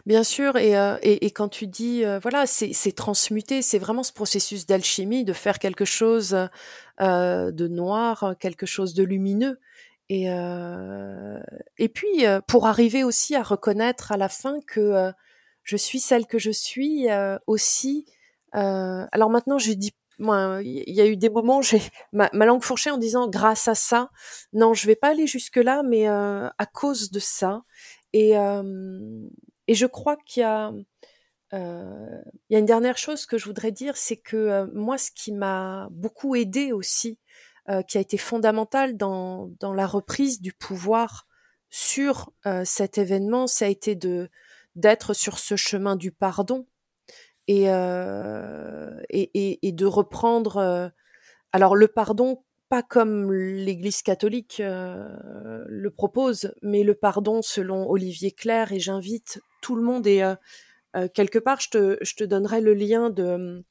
Bien 0.06 0.24
sûr, 0.24 0.58
et, 0.58 0.78
euh, 0.78 0.98
et, 1.02 1.26
et, 1.26 1.32
quand 1.32 1.48
tu 1.48 1.68
dis, 1.68 2.04
euh, 2.04 2.20
voilà, 2.20 2.46
c'est 2.48 2.92
transmuter, 2.96 3.62
c'est 3.62 3.80
vraiment 3.80 4.04
ce 4.04 4.14
processus 4.14 4.66
d'alchimie, 4.66 5.24
de 5.24 5.34
faire 5.34 5.60
quelque 5.60 5.86
chose 5.86 6.38
euh, 7.02 7.52
de 7.52 7.68
noir, 7.68 8.36
quelque 8.40 8.66
chose 8.66 8.94
de 8.94 9.04
lumineux. 9.04 9.60
Et, 10.10 10.30
euh, 10.30 11.40
et 11.78 11.90
puis, 11.90 12.26
euh, 12.26 12.40
pour 12.48 12.68
arriver 12.68 13.04
aussi 13.04 13.36
à 13.36 13.42
reconnaître 13.42 14.12
à 14.12 14.18
la 14.18 14.30
fin 14.30 14.60
que 14.68 14.80
euh, 14.80 15.12
je 15.64 15.78
suis 15.78 16.00
celle 16.00 16.28
que 16.28 16.38
je 16.38 16.52
suis 16.52 17.08
aussi. 17.48 18.06
Alors 18.52 19.30
maintenant, 19.30 19.58
je 19.58 19.74
dis, 19.74 19.94
il 20.20 20.94
y 20.94 21.02
a 21.02 21.08
eu 21.08 21.18
des 21.18 21.30
moments, 21.30 21.62
j'ai 21.62 21.82
ma, 22.14 22.30
ma, 22.34 22.46
langue 22.46 22.64
fourchée 22.64 22.92
en 22.92 22.98
disant 22.98 23.28
grâce 23.28 23.68
à 23.68 23.76
ça. 23.76 24.10
Non, 24.54 24.74
je 24.74 24.86
vais 24.88 24.96
pas 24.96 25.10
aller 25.10 25.28
jusque 25.28 25.58
là, 25.58 25.82
mais 25.84 26.08
à 26.08 26.66
cause 26.72 27.10
de 27.10 27.20
ça. 27.20 27.64
Et, 28.14 28.34
et 29.68 29.74
je 29.74 29.86
crois 29.88 30.18
qu'il 30.26 30.42
y 30.42 30.44
a 30.44 30.72
il 31.52 32.54
y 32.54 32.56
a 32.56 32.60
une 32.60 32.66
dernière 32.66 32.98
chose 32.98 33.26
que 33.26 33.38
je 33.38 33.46
voudrais 33.46 33.72
dire, 33.72 33.98
c'est 33.98 34.18
que 34.18 34.70
moi, 34.74 34.98
ce 34.98 35.10
qui 35.10 35.32
m'a 35.32 35.88
beaucoup 35.90 36.36
aidé 36.36 36.74
aussi 36.74 37.18
qui 37.88 37.98
a 37.98 38.02
été 38.02 38.18
fondamentale 38.18 38.96
dans, 38.96 39.52
dans 39.60 39.74
la 39.74 39.88
reprise 39.88 40.40
du 40.40 40.54
pouvoir 40.54 41.26
sur 41.70 42.32
cet 42.64 42.98
événement, 43.00 43.48
ça 43.48 43.66
a 43.66 43.70
été 43.70 43.96
de 43.96 44.30
d'être 44.76 45.14
sur 45.14 45.40
ce 45.40 45.56
chemin 45.56 45.96
du 45.96 46.12
pardon 46.12 46.68
et, 47.48 47.66
et, 49.10 49.68
et, 49.68 49.72
de 49.72 49.86
reprendre. 49.86 50.92
alors 51.52 51.76
le 51.76 51.88
pardon 51.88 52.44
pas 52.70 52.82
comme 52.82 53.32
l'Église 53.32 54.02
catholique 54.02 54.60
euh, 54.60 55.64
le 55.68 55.92
propose, 55.92 56.54
mais 56.62 56.84
le 56.84 56.96
pardon 56.96 57.42
selon 57.42 57.90
Olivier 57.90 58.32
Claire. 58.32 58.72
Et 58.72 58.80
j'invite 58.80 59.40
tout 59.62 59.76
le 59.76 59.84
monde. 59.84 60.08
Et 60.08 60.24
euh, 60.24 60.36
euh, 60.96 61.08
quelque 61.14 61.40
part, 61.40 61.60
je 61.60 61.70
te, 61.70 61.98
je 62.02 62.16
te 62.16 62.24
donnerai 62.24 62.62
le 62.62 62.74
lien 62.74 63.10
de 63.10 63.64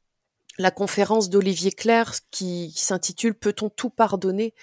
la 0.58 0.70
conférence 0.70 1.30
d'Olivier 1.30 1.72
Claire 1.72 2.14
qui, 2.30 2.72
s'intitule 2.76 3.34
Peut-on 3.34 3.70
tout 3.70 3.90
pardonner? 3.90 4.54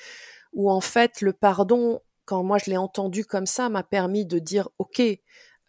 Où 0.53 0.71
en 0.71 0.81
fait, 0.81 1.21
le 1.21 1.33
pardon, 1.33 2.01
quand 2.25 2.43
moi 2.43 2.57
je 2.57 2.69
l'ai 2.69 2.77
entendu 2.77 3.25
comme 3.25 3.45
ça, 3.45 3.69
m'a 3.69 3.83
permis 3.83 4.25
de 4.25 4.39
dire 4.39 4.69
ok, 4.79 5.01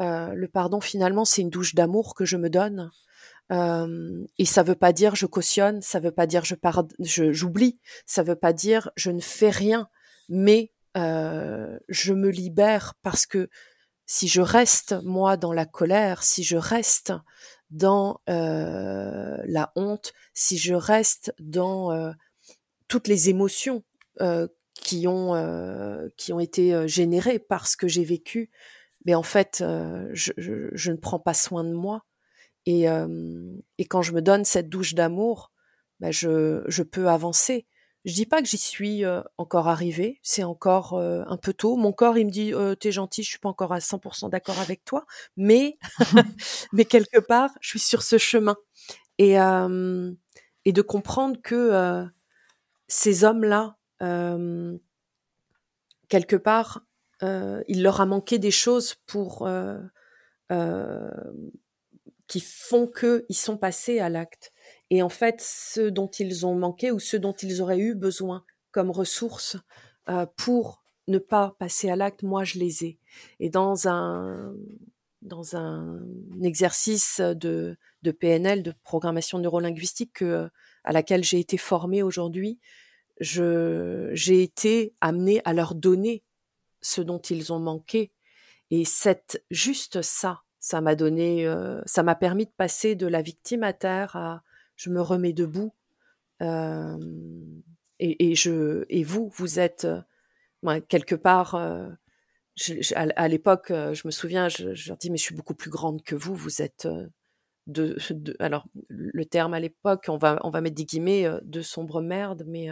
le 0.00 0.46
pardon 0.46 0.80
finalement 0.80 1.24
c'est 1.24 1.42
une 1.42 1.50
douche 1.50 1.76
d'amour 1.76 2.14
que 2.14 2.24
je 2.24 2.36
me 2.36 2.50
donne. 2.50 2.90
Euh, 3.52 4.24
et 4.38 4.46
ça 4.46 4.62
veut 4.62 4.74
pas 4.74 4.92
dire 4.92 5.14
je 5.14 5.26
cautionne, 5.26 5.82
ça 5.82 6.00
veut 6.00 6.12
pas 6.12 6.26
dire 6.26 6.44
je 6.44 6.54
je 7.00 7.32
j'oublie, 7.32 7.78
ça 8.06 8.22
veut 8.22 8.36
pas 8.36 8.52
dire 8.52 8.90
je 8.96 9.10
ne 9.10 9.20
fais 9.20 9.50
rien, 9.50 9.88
mais 10.28 10.72
euh, 10.96 11.78
je 11.88 12.14
me 12.14 12.30
libère 12.30 12.94
parce 13.02 13.26
que 13.26 13.50
si 14.06 14.28
je 14.28 14.40
reste 14.40 14.94
moi 15.04 15.36
dans 15.36 15.52
la 15.52 15.66
colère, 15.66 16.22
si 16.22 16.44
je 16.44 16.56
reste 16.56 17.12
dans 17.72 18.20
euh, 18.28 19.38
la 19.46 19.72
honte, 19.76 20.12
si 20.34 20.58
je 20.58 20.74
reste 20.74 21.34
dans 21.40 21.90
euh, 21.90 22.12
toutes 22.86 23.08
les 23.08 23.30
émotions 23.30 23.82
euh, 24.20 24.46
qui 24.74 25.06
ont 25.08 25.32
qui 26.16 26.32
ont 26.32 26.40
été 26.40 26.88
générées 26.88 27.38
par 27.38 27.66
ce 27.66 27.76
que 27.76 27.88
j'ai 27.88 28.04
vécu, 28.04 28.50
mais 29.04 29.14
en 29.14 29.22
fait 29.22 29.62
je, 30.12 30.90
ne 30.90 30.96
prends 30.96 31.20
pas 31.20 31.34
soin 31.34 31.62
de 31.62 31.72
moi 31.72 32.04
et, 32.66 32.86
et 33.78 33.84
quand 33.84 34.02
je 34.02 34.12
me 34.12 34.22
donne 34.22 34.44
cette 34.44 34.68
douche 34.68 34.94
d'amour, 34.94 35.52
bah 36.00 36.10
je, 36.10 36.64
je 36.66 36.82
peux 36.82 37.08
avancer. 37.08 37.66
Je 38.04 38.14
dis 38.14 38.26
pas 38.26 38.42
que 38.42 38.48
j'y 38.48 38.58
suis 38.58 39.04
encore 39.38 39.68
arrivée, 39.68 40.18
c'est 40.22 40.42
encore 40.42 40.98
un 40.98 41.36
peu 41.36 41.52
tôt. 41.52 41.76
Mon 41.76 41.92
corps, 41.92 42.18
il 42.18 42.26
me 42.26 42.30
dit 42.32 42.52
"T'es 42.80 42.90
gentil, 42.90 43.22
je 43.22 43.28
suis 43.30 43.38
pas 43.38 43.48
encore 43.48 43.72
à 43.72 43.80
100% 43.80 44.28
d'accord 44.28 44.58
avec 44.58 44.84
toi", 44.84 45.04
mais 45.36 45.78
mais 46.72 46.84
quelque 46.84 47.20
part, 47.20 47.50
je 47.60 47.68
suis 47.70 47.78
sur 47.80 48.02
ce 48.02 48.18
chemin 48.18 48.56
et 49.18 49.36
et 50.64 50.72
de 50.72 50.82
comprendre 50.82 51.40
que 51.42 52.04
ces 52.88 53.24
hommes-là, 53.24 53.76
quelque 56.08 56.36
part, 56.36 56.82
il 57.22 57.82
leur 57.82 58.00
a 58.00 58.06
manqué 58.06 58.38
des 58.38 58.50
choses 58.50 58.94
pour 59.06 59.48
qui 62.28 62.40
font 62.40 62.86
qu'ils 62.88 63.36
sont 63.36 63.56
passés 63.58 63.98
à 64.00 64.08
l'acte. 64.08 64.52
Et 64.94 65.00
en 65.00 65.08
fait, 65.08 65.40
ce 65.40 65.80
dont 65.88 66.08
ils 66.08 66.44
ont 66.44 66.54
manqué 66.54 66.92
ou 66.92 66.98
ce 66.98 67.16
dont 67.16 67.32
ils 67.32 67.62
auraient 67.62 67.78
eu 67.78 67.94
besoin 67.94 68.44
comme 68.72 68.90
ressources 68.90 69.56
euh, 70.10 70.26
pour 70.36 70.82
ne 71.08 71.16
pas 71.16 71.56
passer 71.58 71.88
à 71.88 71.96
l'acte, 71.96 72.22
moi, 72.22 72.44
je 72.44 72.58
les 72.58 72.84
ai. 72.84 72.98
Et 73.40 73.48
dans 73.48 73.88
un, 73.88 74.54
dans 75.22 75.56
un 75.56 75.98
exercice 76.42 77.20
de, 77.20 77.78
de 78.02 78.10
PNL, 78.10 78.62
de 78.62 78.74
programmation 78.84 79.38
neurolinguistique 79.38 80.12
que, 80.12 80.50
à 80.84 80.92
laquelle 80.92 81.24
j'ai 81.24 81.40
été 81.40 81.56
formée 81.56 82.02
aujourd'hui, 82.02 82.60
j'ai 83.18 84.42
été 84.42 84.92
amenée 85.00 85.40
à 85.46 85.54
leur 85.54 85.74
donner 85.74 86.22
ce 86.82 87.00
dont 87.00 87.20
ils 87.20 87.50
ont 87.50 87.60
manqué. 87.60 88.12
Et 88.70 88.84
c'est 88.84 89.42
juste 89.50 90.02
ça, 90.02 90.42
ça 90.60 90.82
m'a 90.82 90.96
donné, 90.96 91.46
euh, 91.46 91.80
ça 91.86 92.02
m'a 92.02 92.14
permis 92.14 92.44
de 92.44 92.52
passer 92.54 92.94
de 92.94 93.06
la 93.06 93.22
victime 93.22 93.62
à 93.62 93.72
terre 93.72 94.16
à 94.16 94.42
je 94.82 94.90
me 94.90 95.00
remets 95.00 95.32
debout. 95.32 95.72
Euh, 96.42 96.98
et, 98.00 98.34
vous, 99.04 99.30
vous 99.36 99.60
êtes 99.60 99.86
euh, 100.66 100.80
quelque 100.88 101.14
part. 101.14 101.54
Euh, 101.54 101.88
à, 102.96 103.28
l'époque, 103.28 103.68
je 103.68 104.06
me 104.06 104.10
souviens, 104.10 104.48
je, 104.48 104.88
leur 104.88 104.96
dis 104.98 105.10
mais 105.10 105.16
je 105.16 105.22
suis 105.22 105.34
beaucoup 105.34 105.54
plus 105.54 105.70
grande 105.70 106.02
que 106.02 106.16
vous. 106.16 106.34
Vous 106.34 106.60
êtes 106.62 106.88
de, 107.68 107.96
alors 108.40 108.66
le 108.88 109.24
terme 109.24 109.54
à 109.54 109.60
l'époque, 109.60 110.06
on 110.08 110.18
va 110.18 110.60
mettre 110.60 110.74
des 110.74 110.84
guillemets 110.84 111.26
de 111.42 111.62
sombre 111.62 112.02
merde, 112.02 112.44
mais 112.46 112.68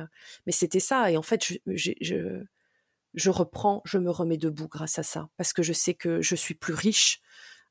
c'était 0.49 0.81
ça. 0.81 1.11
Et 1.11 1.17
en 1.17 1.23
fait, 1.23 1.61
je, 1.67 3.31
reprends, 3.31 3.81
je 3.87 3.99
me 3.99 4.11
remets 4.11 4.37
debout 4.37 4.69
grâce 4.69 4.99
à 4.99 5.03
ça, 5.03 5.31
parce 5.39 5.55
que 5.55 5.63
je 5.63 5.73
sais 5.73 5.95
que 5.95 6.21
je 6.21 6.35
suis 6.35 6.55
plus 6.55 6.75
riche 6.75 7.23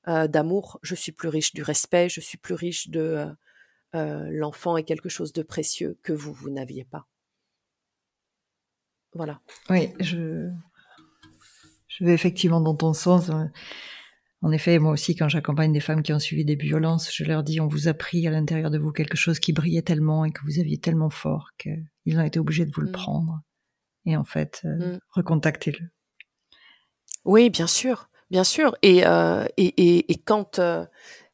d'amour, 0.08 0.80
je 0.82 0.96
suis 0.96 1.12
plus 1.12 1.30
riche 1.30 1.54
du 1.54 1.62
respect, 1.62 2.10
je 2.10 2.22
suis 2.22 2.40
plus 2.40 2.56
riche 2.56 2.90
de 2.90 3.28
l'enfant 3.94 4.78
est 4.78 4.84
quelque 4.84 5.10
chose 5.10 5.34
de 5.34 5.44
précieux 5.44 5.98
que 6.04 6.14
vous, 6.14 6.34
vous 6.34 6.50
n'aviez 6.50 6.86
pas. 6.86 7.08
Voilà. 9.14 9.42
Oui, 9.70 9.92
je, 10.00 10.50
je 11.88 12.06
vais 12.06 12.14
effectivement 12.14 12.62
dans 12.62 12.76
ton 12.76 12.94
sens. 12.94 13.32
En 14.42 14.52
effet, 14.52 14.80
moi 14.80 14.94
aussi, 14.94 15.16
quand 15.16 15.28
j'accompagne 15.28 15.74
des 15.74 15.82
femmes 15.82 16.02
qui 16.02 16.14
ont 16.14 16.20
suivi 16.20 16.46
des 16.46 16.56
violences, 16.56 17.14
je 17.14 17.26
leur 17.26 17.44
dis, 17.44 17.60
on 17.60 17.68
vous 17.68 17.88
a 17.88 17.94
pris 17.94 18.26
à 18.26 18.32
l'intérieur 18.32 18.72
de 18.72 18.78
vous 18.78 18.92
quelque 18.92 19.18
chose 19.18 19.40
qui 19.40 19.52
brillait 19.52 19.82
tellement 19.82 20.24
et 20.24 20.32
que 20.32 20.42
vous 20.46 20.60
aviez 20.60 20.78
tellement 20.78 21.10
fort 21.10 21.50
qu'ils 21.58 22.18
ont 22.18 22.24
été 22.24 22.40
obligés 22.40 22.66
de 22.66 22.72
vous 22.72 22.82
le 22.82 22.90
mmh. 22.90 22.94
prendre. 22.94 23.42
Et 24.06 24.16
en 24.16 24.24
fait, 24.24 24.62
mmh. 24.64 25.00
recontactez-le. 25.10 25.90
Oui, 27.26 27.50
bien 27.50 27.68
sûr. 27.68 28.10
Bien 28.32 28.46
sûr. 28.46 28.78
Et, 28.82 29.06
euh, 29.06 29.46
et, 29.58 29.66
et, 29.66 30.12
et, 30.12 30.18
quand 30.18 30.60
euh, 30.60 30.86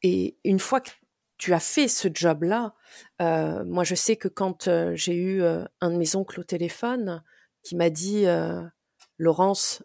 et 0.02 0.38
une 0.44 0.60
fois 0.60 0.82
que 0.82 0.90
tu 1.38 1.54
as 1.54 1.60
fait 1.60 1.88
ce 1.88 2.08
job-là, 2.14 2.74
euh, 3.22 3.64
moi 3.66 3.84
je 3.84 3.96
sais 3.96 4.16
que 4.16 4.28
quand 4.28 4.68
euh, 4.68 4.94
j'ai 4.96 5.16
eu 5.16 5.42
euh, 5.42 5.66
un 5.82 5.92
de 5.92 5.98
mes 5.98 6.16
oncles 6.16 6.40
au 6.40 6.44
téléphone 6.44 7.24
qui 7.64 7.76
m'a 7.76 7.90
dit 7.90 8.26
Laurence, 9.18 9.82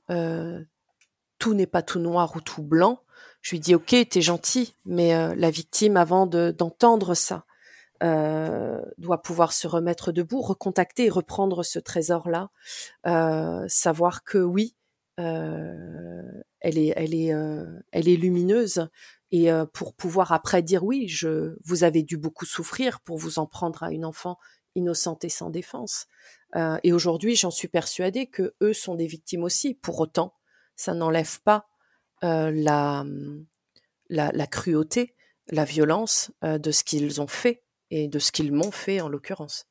tout 1.39 1.55
n'est 1.55 1.67
pas 1.67 1.83
tout 1.83 1.99
noir 1.99 2.37
ou 2.37 2.43
tout 2.43 2.63
blanc. 2.63 3.01
Je 3.41 3.53
lui 3.53 3.61
dis 3.61 3.75
ok, 3.75 3.97
t'es 4.11 4.21
gentil, 4.21 4.77
mais 4.85 5.35
la 5.35 5.51
victime 5.51 5.97
avant 5.97 6.27
d'entendre 6.27 7.15
ça 7.15 7.47
doit 8.03 9.23
pouvoir 9.23 9.55
se 9.55 9.67
remettre 9.67 10.13
debout, 10.13 10.43
recontacter 10.43 11.09
reprendre 11.09 11.63
ce 11.63 11.79
trésor-là, 11.79 12.51
savoir 13.67 14.25
que 14.25 14.37
oui, 14.37 14.77
elle 15.17 16.35
est 16.61 18.17
lumineuse. 18.17 18.91
Et 19.33 19.51
euh, 19.51 19.65
pour 19.67 19.95
pouvoir 19.95 20.33
après 20.33 20.63
dire 20.63 20.85
oui, 20.85 21.09
je, 21.09 21.57
vous 21.65 21.85
avez 21.85 22.03
dû 22.03 22.17
beaucoup 22.17 22.47
souffrir 22.47 23.01
pour 23.01 23.19
vous 23.19 23.39
en 23.39 23.47
prendre 23.47 23.83
à 23.83 23.93
une 23.93 24.05
enfant 24.05 24.39
innocente 24.75 25.25
et 25.25 25.29
sans 25.29 25.51
défense. 25.51 26.07
et 26.55 26.93
aujourd'hui, 26.93 27.35
j'en 27.35 27.51
suis 27.51 27.67
persuadée 27.67 28.27
que 28.27 28.55
eux 28.63 28.73
sont 28.73 28.95
des 28.95 29.09
victimes 29.09 29.43
aussi. 29.43 29.75
Pour 29.75 29.99
autant, 29.99 30.33
ça 30.77 30.95
n'enlève 30.95 31.41
pas 31.43 31.67
la, 32.23 33.05
la, 34.09 34.31
la, 34.33 34.47
cruauté, 34.47 35.17
la 35.49 35.65
violence 35.65 36.31
de 36.43 36.71
ce 36.71 36.85
qu'ils 36.85 37.21
ont 37.21 37.27
fait 37.27 37.65
et 37.91 38.07
de 38.07 38.21
ce 38.21 38.31
qu'ils 38.31 38.53
m'ont 38.53 38.71
fait 38.71 39.01
en 39.01 39.09
l'occurrence 39.09 39.67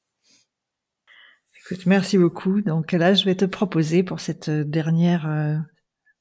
merci 1.85 2.17
beaucoup. 2.17 2.61
Donc 2.61 2.91
là, 2.91 3.13
je 3.13 3.25
vais 3.25 3.35
te 3.35 3.45
proposer 3.45 4.03
pour 4.03 4.19
cette 4.19 4.49
euh, 4.49 4.63
dernière 4.63 5.29
euh, 5.29 5.57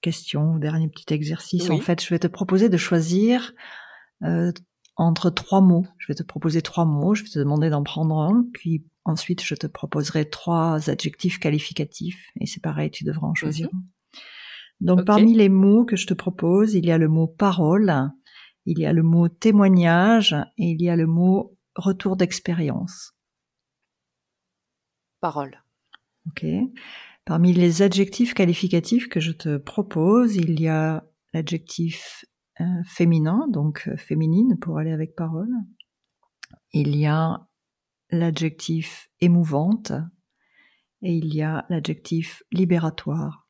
question, 0.00 0.56
dernier 0.56 0.88
petit 0.88 1.12
exercice. 1.12 1.70
En 1.70 1.78
fait, 1.78 2.02
je 2.02 2.08
vais 2.08 2.18
te 2.18 2.26
proposer 2.26 2.68
de 2.68 2.76
choisir 2.76 3.52
euh, 4.22 4.52
entre 4.96 5.30
trois 5.30 5.60
mots. 5.60 5.86
Je 5.98 6.06
vais 6.08 6.14
te 6.14 6.22
proposer 6.22 6.62
trois 6.62 6.84
mots. 6.84 7.14
Je 7.14 7.22
vais 7.22 7.28
te 7.28 7.38
demander 7.38 7.70
d'en 7.70 7.82
prendre 7.82 8.18
un, 8.18 8.44
puis 8.52 8.84
ensuite 9.04 9.42
je 9.42 9.54
te 9.54 9.66
proposerai 9.66 10.28
trois 10.28 10.90
adjectifs 10.90 11.38
qualificatifs. 11.38 12.30
Et 12.40 12.46
c'est 12.46 12.62
pareil, 12.62 12.90
tu 12.90 13.04
devras 13.04 13.28
en 13.28 13.34
choisir 13.34 13.68
mhm. 13.72 13.80
un. 13.80 13.84
Donc 14.80 15.04
parmi 15.04 15.34
les 15.34 15.48
mots 15.48 15.84
que 15.84 15.96
je 15.96 16.06
te 16.06 16.14
propose, 16.14 16.74
il 16.74 16.86
y 16.86 16.92
a 16.92 16.98
le 16.98 17.08
mot 17.08 17.26
parole, 17.26 18.12
il 18.64 18.78
y 18.78 18.86
a 18.86 18.92
le 18.92 19.02
mot 19.02 19.28
témoignage 19.28 20.34
et 20.56 20.70
il 20.70 20.80
y 20.80 20.88
a 20.88 20.94
le 20.94 21.06
mot 21.06 21.56
retour 21.74 22.16
d'expérience 22.16 23.12
parole. 25.20 25.62
Ok. 26.26 26.44
Parmi 27.28 27.52
les 27.52 27.82
adjectifs 27.82 28.32
qualificatifs 28.32 29.10
que 29.10 29.20
je 29.20 29.32
te 29.32 29.58
propose, 29.58 30.36
il 30.36 30.58
y 30.62 30.66
a 30.66 31.04
l'adjectif 31.34 32.24
euh, 32.58 32.64
féminin, 32.86 33.46
donc 33.50 33.86
euh, 33.86 33.98
féminine 33.98 34.58
pour 34.58 34.78
aller 34.78 34.92
avec 34.92 35.14
parole. 35.14 35.52
Il 36.72 36.96
y 36.96 37.04
a 37.04 37.46
l'adjectif 38.08 39.10
émouvante 39.20 39.92
et 41.02 41.12
il 41.12 41.34
y 41.34 41.42
a 41.42 41.66
l'adjectif 41.68 42.42
libératoire. 42.50 43.46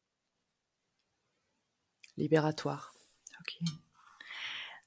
Libératoire. 2.17 2.97
Ok. 3.39 3.69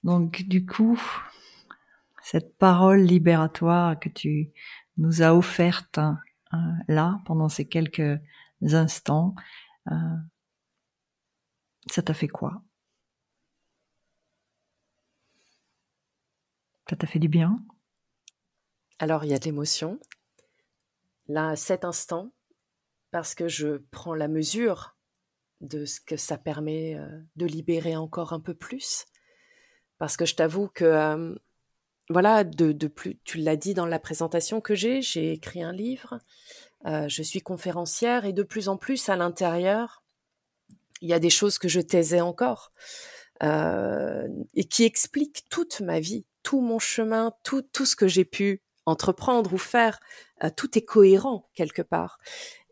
Donc 0.04 0.44
du 0.50 0.66
coup, 0.66 1.02
cette 2.22 2.58
parole 2.58 3.00
libératoire 3.00 3.98
que 3.98 4.10
tu 4.10 4.52
nous 4.98 5.22
as 5.22 5.34
offerte 5.34 5.98
là 6.90 7.22
pendant 7.24 7.48
ces 7.48 7.70
quelques 7.70 8.20
instants. 8.64 9.36
ça 11.88 12.02
t'a 12.04 12.14
fait 12.14 12.28
quoi? 12.28 12.64
Ça 16.90 16.96
t'a 16.96 17.08
fait 17.08 17.20
du 17.20 17.30
bien? 17.30 17.56
Alors, 19.00 19.24
il 19.24 19.32
y 19.32 19.34
a 19.34 19.40
de 19.40 19.46
l'émotion. 19.46 20.00
Là, 21.28 21.50
à 21.50 21.56
cet 21.56 21.86
instant, 21.86 22.34
parce 23.12 23.36
que 23.36 23.48
je 23.48 23.78
prends 23.92 24.14
la 24.14 24.28
mesure 24.28 24.98
de 25.62 25.86
ce 25.86 26.02
que 26.02 26.18
ça 26.18 26.38
permet 26.38 26.98
de 27.36 27.46
libérer 27.46 27.96
encore 27.96 28.34
un 28.34 28.40
peu 28.40 28.54
plus. 28.54 29.06
Parce 29.98 30.18
que 30.18 30.26
je 30.26 30.36
t'avoue 30.36 30.68
que 30.68 31.36
voilà, 32.10 32.44
de, 32.44 32.72
de 32.72 32.88
plus, 32.88 33.20
tu 33.24 33.38
l'as 33.38 33.56
dit 33.56 33.74
dans 33.74 33.86
la 33.86 34.00
présentation 34.00 34.60
que 34.60 34.76
j'ai, 34.76 35.02
j'ai 35.02 35.32
écrit 35.32 35.64
un 35.64 35.72
livre, 35.72 36.20
euh, 36.86 37.08
je 37.08 37.22
suis 37.24 37.42
conférencière 37.42 38.26
et 38.26 38.34
de 38.34 38.44
plus 38.44 38.70
en 38.70 38.78
plus 38.78 39.10
à 39.10 39.16
l'intérieur, 39.16 40.04
il 41.02 41.10
y 41.10 41.14
a 41.14 41.20
des 41.20 41.30
choses 41.30 41.58
que 41.58 41.68
je 41.68 41.82
taisais 41.82 42.22
encore 42.22 42.72
euh, 43.44 44.28
et 44.54 44.66
qui 44.66 44.84
expliquent 44.84 45.48
toute 45.50 45.82
ma 45.82 46.00
vie, 46.00 46.26
tout 46.44 46.62
mon 46.62 46.80
chemin, 46.80 47.34
tout, 47.44 47.62
tout 47.62 47.86
ce 47.86 47.96
que 47.96 48.08
j'ai 48.08 48.26
pu 48.26 48.62
entreprendre 48.86 49.54
ou 49.54 49.58
faire, 49.58 50.00
euh, 50.44 50.50
tout 50.56 50.78
est 50.78 50.86
cohérent 50.86 51.50
quelque 51.54 51.82
part. 51.82 52.20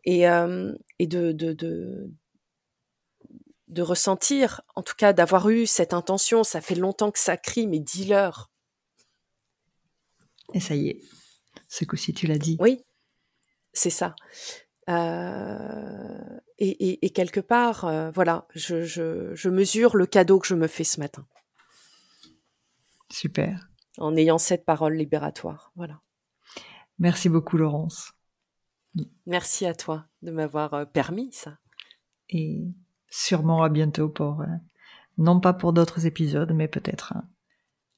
Et, 0.04 0.22
et 0.22 1.06
de, 1.06 1.32
de, 1.32 1.52
de, 1.52 2.10
de 3.68 3.82
ressentir, 3.82 4.62
en 4.74 4.82
tout 4.82 4.94
cas 4.96 5.12
d'avoir 5.12 5.50
eu 5.50 5.66
cette 5.66 5.92
intention, 5.92 6.42
ça 6.42 6.62
fait 6.62 6.74
longtemps 6.74 7.10
que 7.10 7.18
ça 7.18 7.36
crie, 7.36 7.66
mais 7.66 7.80
dis-leur, 7.80 8.50
et 10.52 10.60
ça 10.60 10.74
y 10.74 10.88
est, 10.88 11.00
ce 11.68 11.84
coup-ci, 11.84 12.12
tu 12.12 12.26
l'as 12.26 12.38
dit. 12.38 12.56
Oui, 12.60 12.84
c'est 13.72 13.90
ça. 13.90 14.14
Euh, 14.88 16.40
et, 16.58 17.10
quelque 17.10 17.40
part, 17.40 17.84
euh, 17.84 18.10
voilà, 18.10 18.46
je, 18.54 19.48
mesure 19.48 19.96
le 19.96 20.06
cadeau 20.06 20.38
que 20.38 20.46
je 20.46 20.54
me 20.54 20.66
fais 20.66 20.84
ce 20.84 21.00
matin. 21.00 21.26
Super. 23.10 23.68
En 23.98 24.16
ayant 24.16 24.38
cette 24.38 24.64
parole 24.64 24.94
libératoire, 24.94 25.72
voilà. 25.76 26.00
Merci 26.98 27.28
beaucoup, 27.28 27.56
Laurence. 27.56 28.12
Merci 29.26 29.66
à 29.66 29.74
toi 29.74 30.06
de 30.22 30.30
m'avoir 30.30 30.74
euh, 30.74 30.84
permis 30.84 31.32
ça. 31.32 31.58
Et 32.28 32.64
sûrement 33.08 33.62
à 33.62 33.68
bientôt 33.68 34.08
pour, 34.08 34.44
non 35.18 35.40
pas 35.40 35.52
pour 35.52 35.72
d'autres 35.72 36.06
épisodes, 36.06 36.52
mais 36.52 36.68
peut-être 36.68 37.14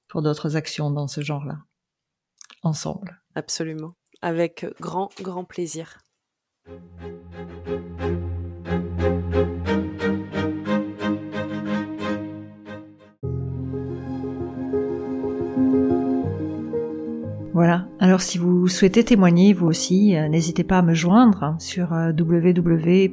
pour 0.09 0.23
d'autres 0.23 0.57
actions 0.57 0.91
dans 0.91 1.09
ce 1.09 1.21
genre-là 1.21 1.59
ensemble. 2.63 3.21
Absolument. 3.35 3.95
Avec 4.23 4.65
grand, 4.81 5.11
grand 5.21 5.45
plaisir. 5.45 5.99
Voilà. 17.53 17.87
Alors 18.01 18.23
si 18.23 18.39
vous 18.39 18.67
souhaitez 18.67 19.05
témoigner 19.05 19.53
vous 19.53 19.67
aussi, 19.67 20.17
euh, 20.17 20.27
n'hésitez 20.29 20.65
pas 20.65 20.79
à 20.79 20.83
me 20.83 20.95
joindre 20.95 21.55
sur 21.59 21.93
euh, 21.93 22.11
www.elos.com. 22.13 23.11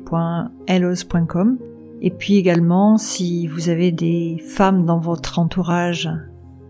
Et 2.01 2.11
puis 2.11 2.37
également, 2.37 2.97
si 2.97 3.47
vous 3.47 3.67
avez 3.69 3.91
des 3.91 4.37
femmes 4.47 4.85
dans 4.85 4.99
votre 4.99 5.39
entourage 5.39 6.09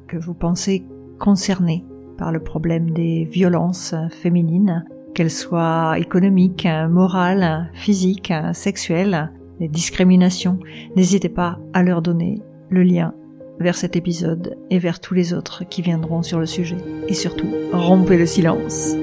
que 0.07 0.17
vous 0.17 0.33
pensez 0.33 0.83
concernées 1.19 1.85
par 2.19 2.31
le 2.33 2.41
problème 2.41 2.91
des 2.91 3.23
violences 3.23 3.95
féminines, 4.21 4.85
qu'elles 5.15 5.31
soient 5.31 5.97
économiques, 5.97 6.67
morales, 6.89 7.71
physiques, 7.73 8.33
sexuelles, 8.53 9.31
des 9.59 9.69
discriminations. 9.69 10.59
N'hésitez 10.95 11.29
pas 11.29 11.59
à 11.73 11.81
leur 11.81 12.01
donner 12.01 12.41
le 12.69 12.83
lien 12.83 13.13
vers 13.59 13.75
cet 13.75 13.95
épisode 13.95 14.57
et 14.69 14.79
vers 14.79 14.99
tous 14.99 15.13
les 15.13 15.33
autres 15.33 15.63
qui 15.67 15.81
viendront 15.81 16.21
sur 16.21 16.39
le 16.39 16.45
sujet. 16.45 16.77
Et 17.07 17.13
surtout, 17.13 17.47
rompez 17.73 18.17
le 18.17 18.25
silence. 18.25 18.95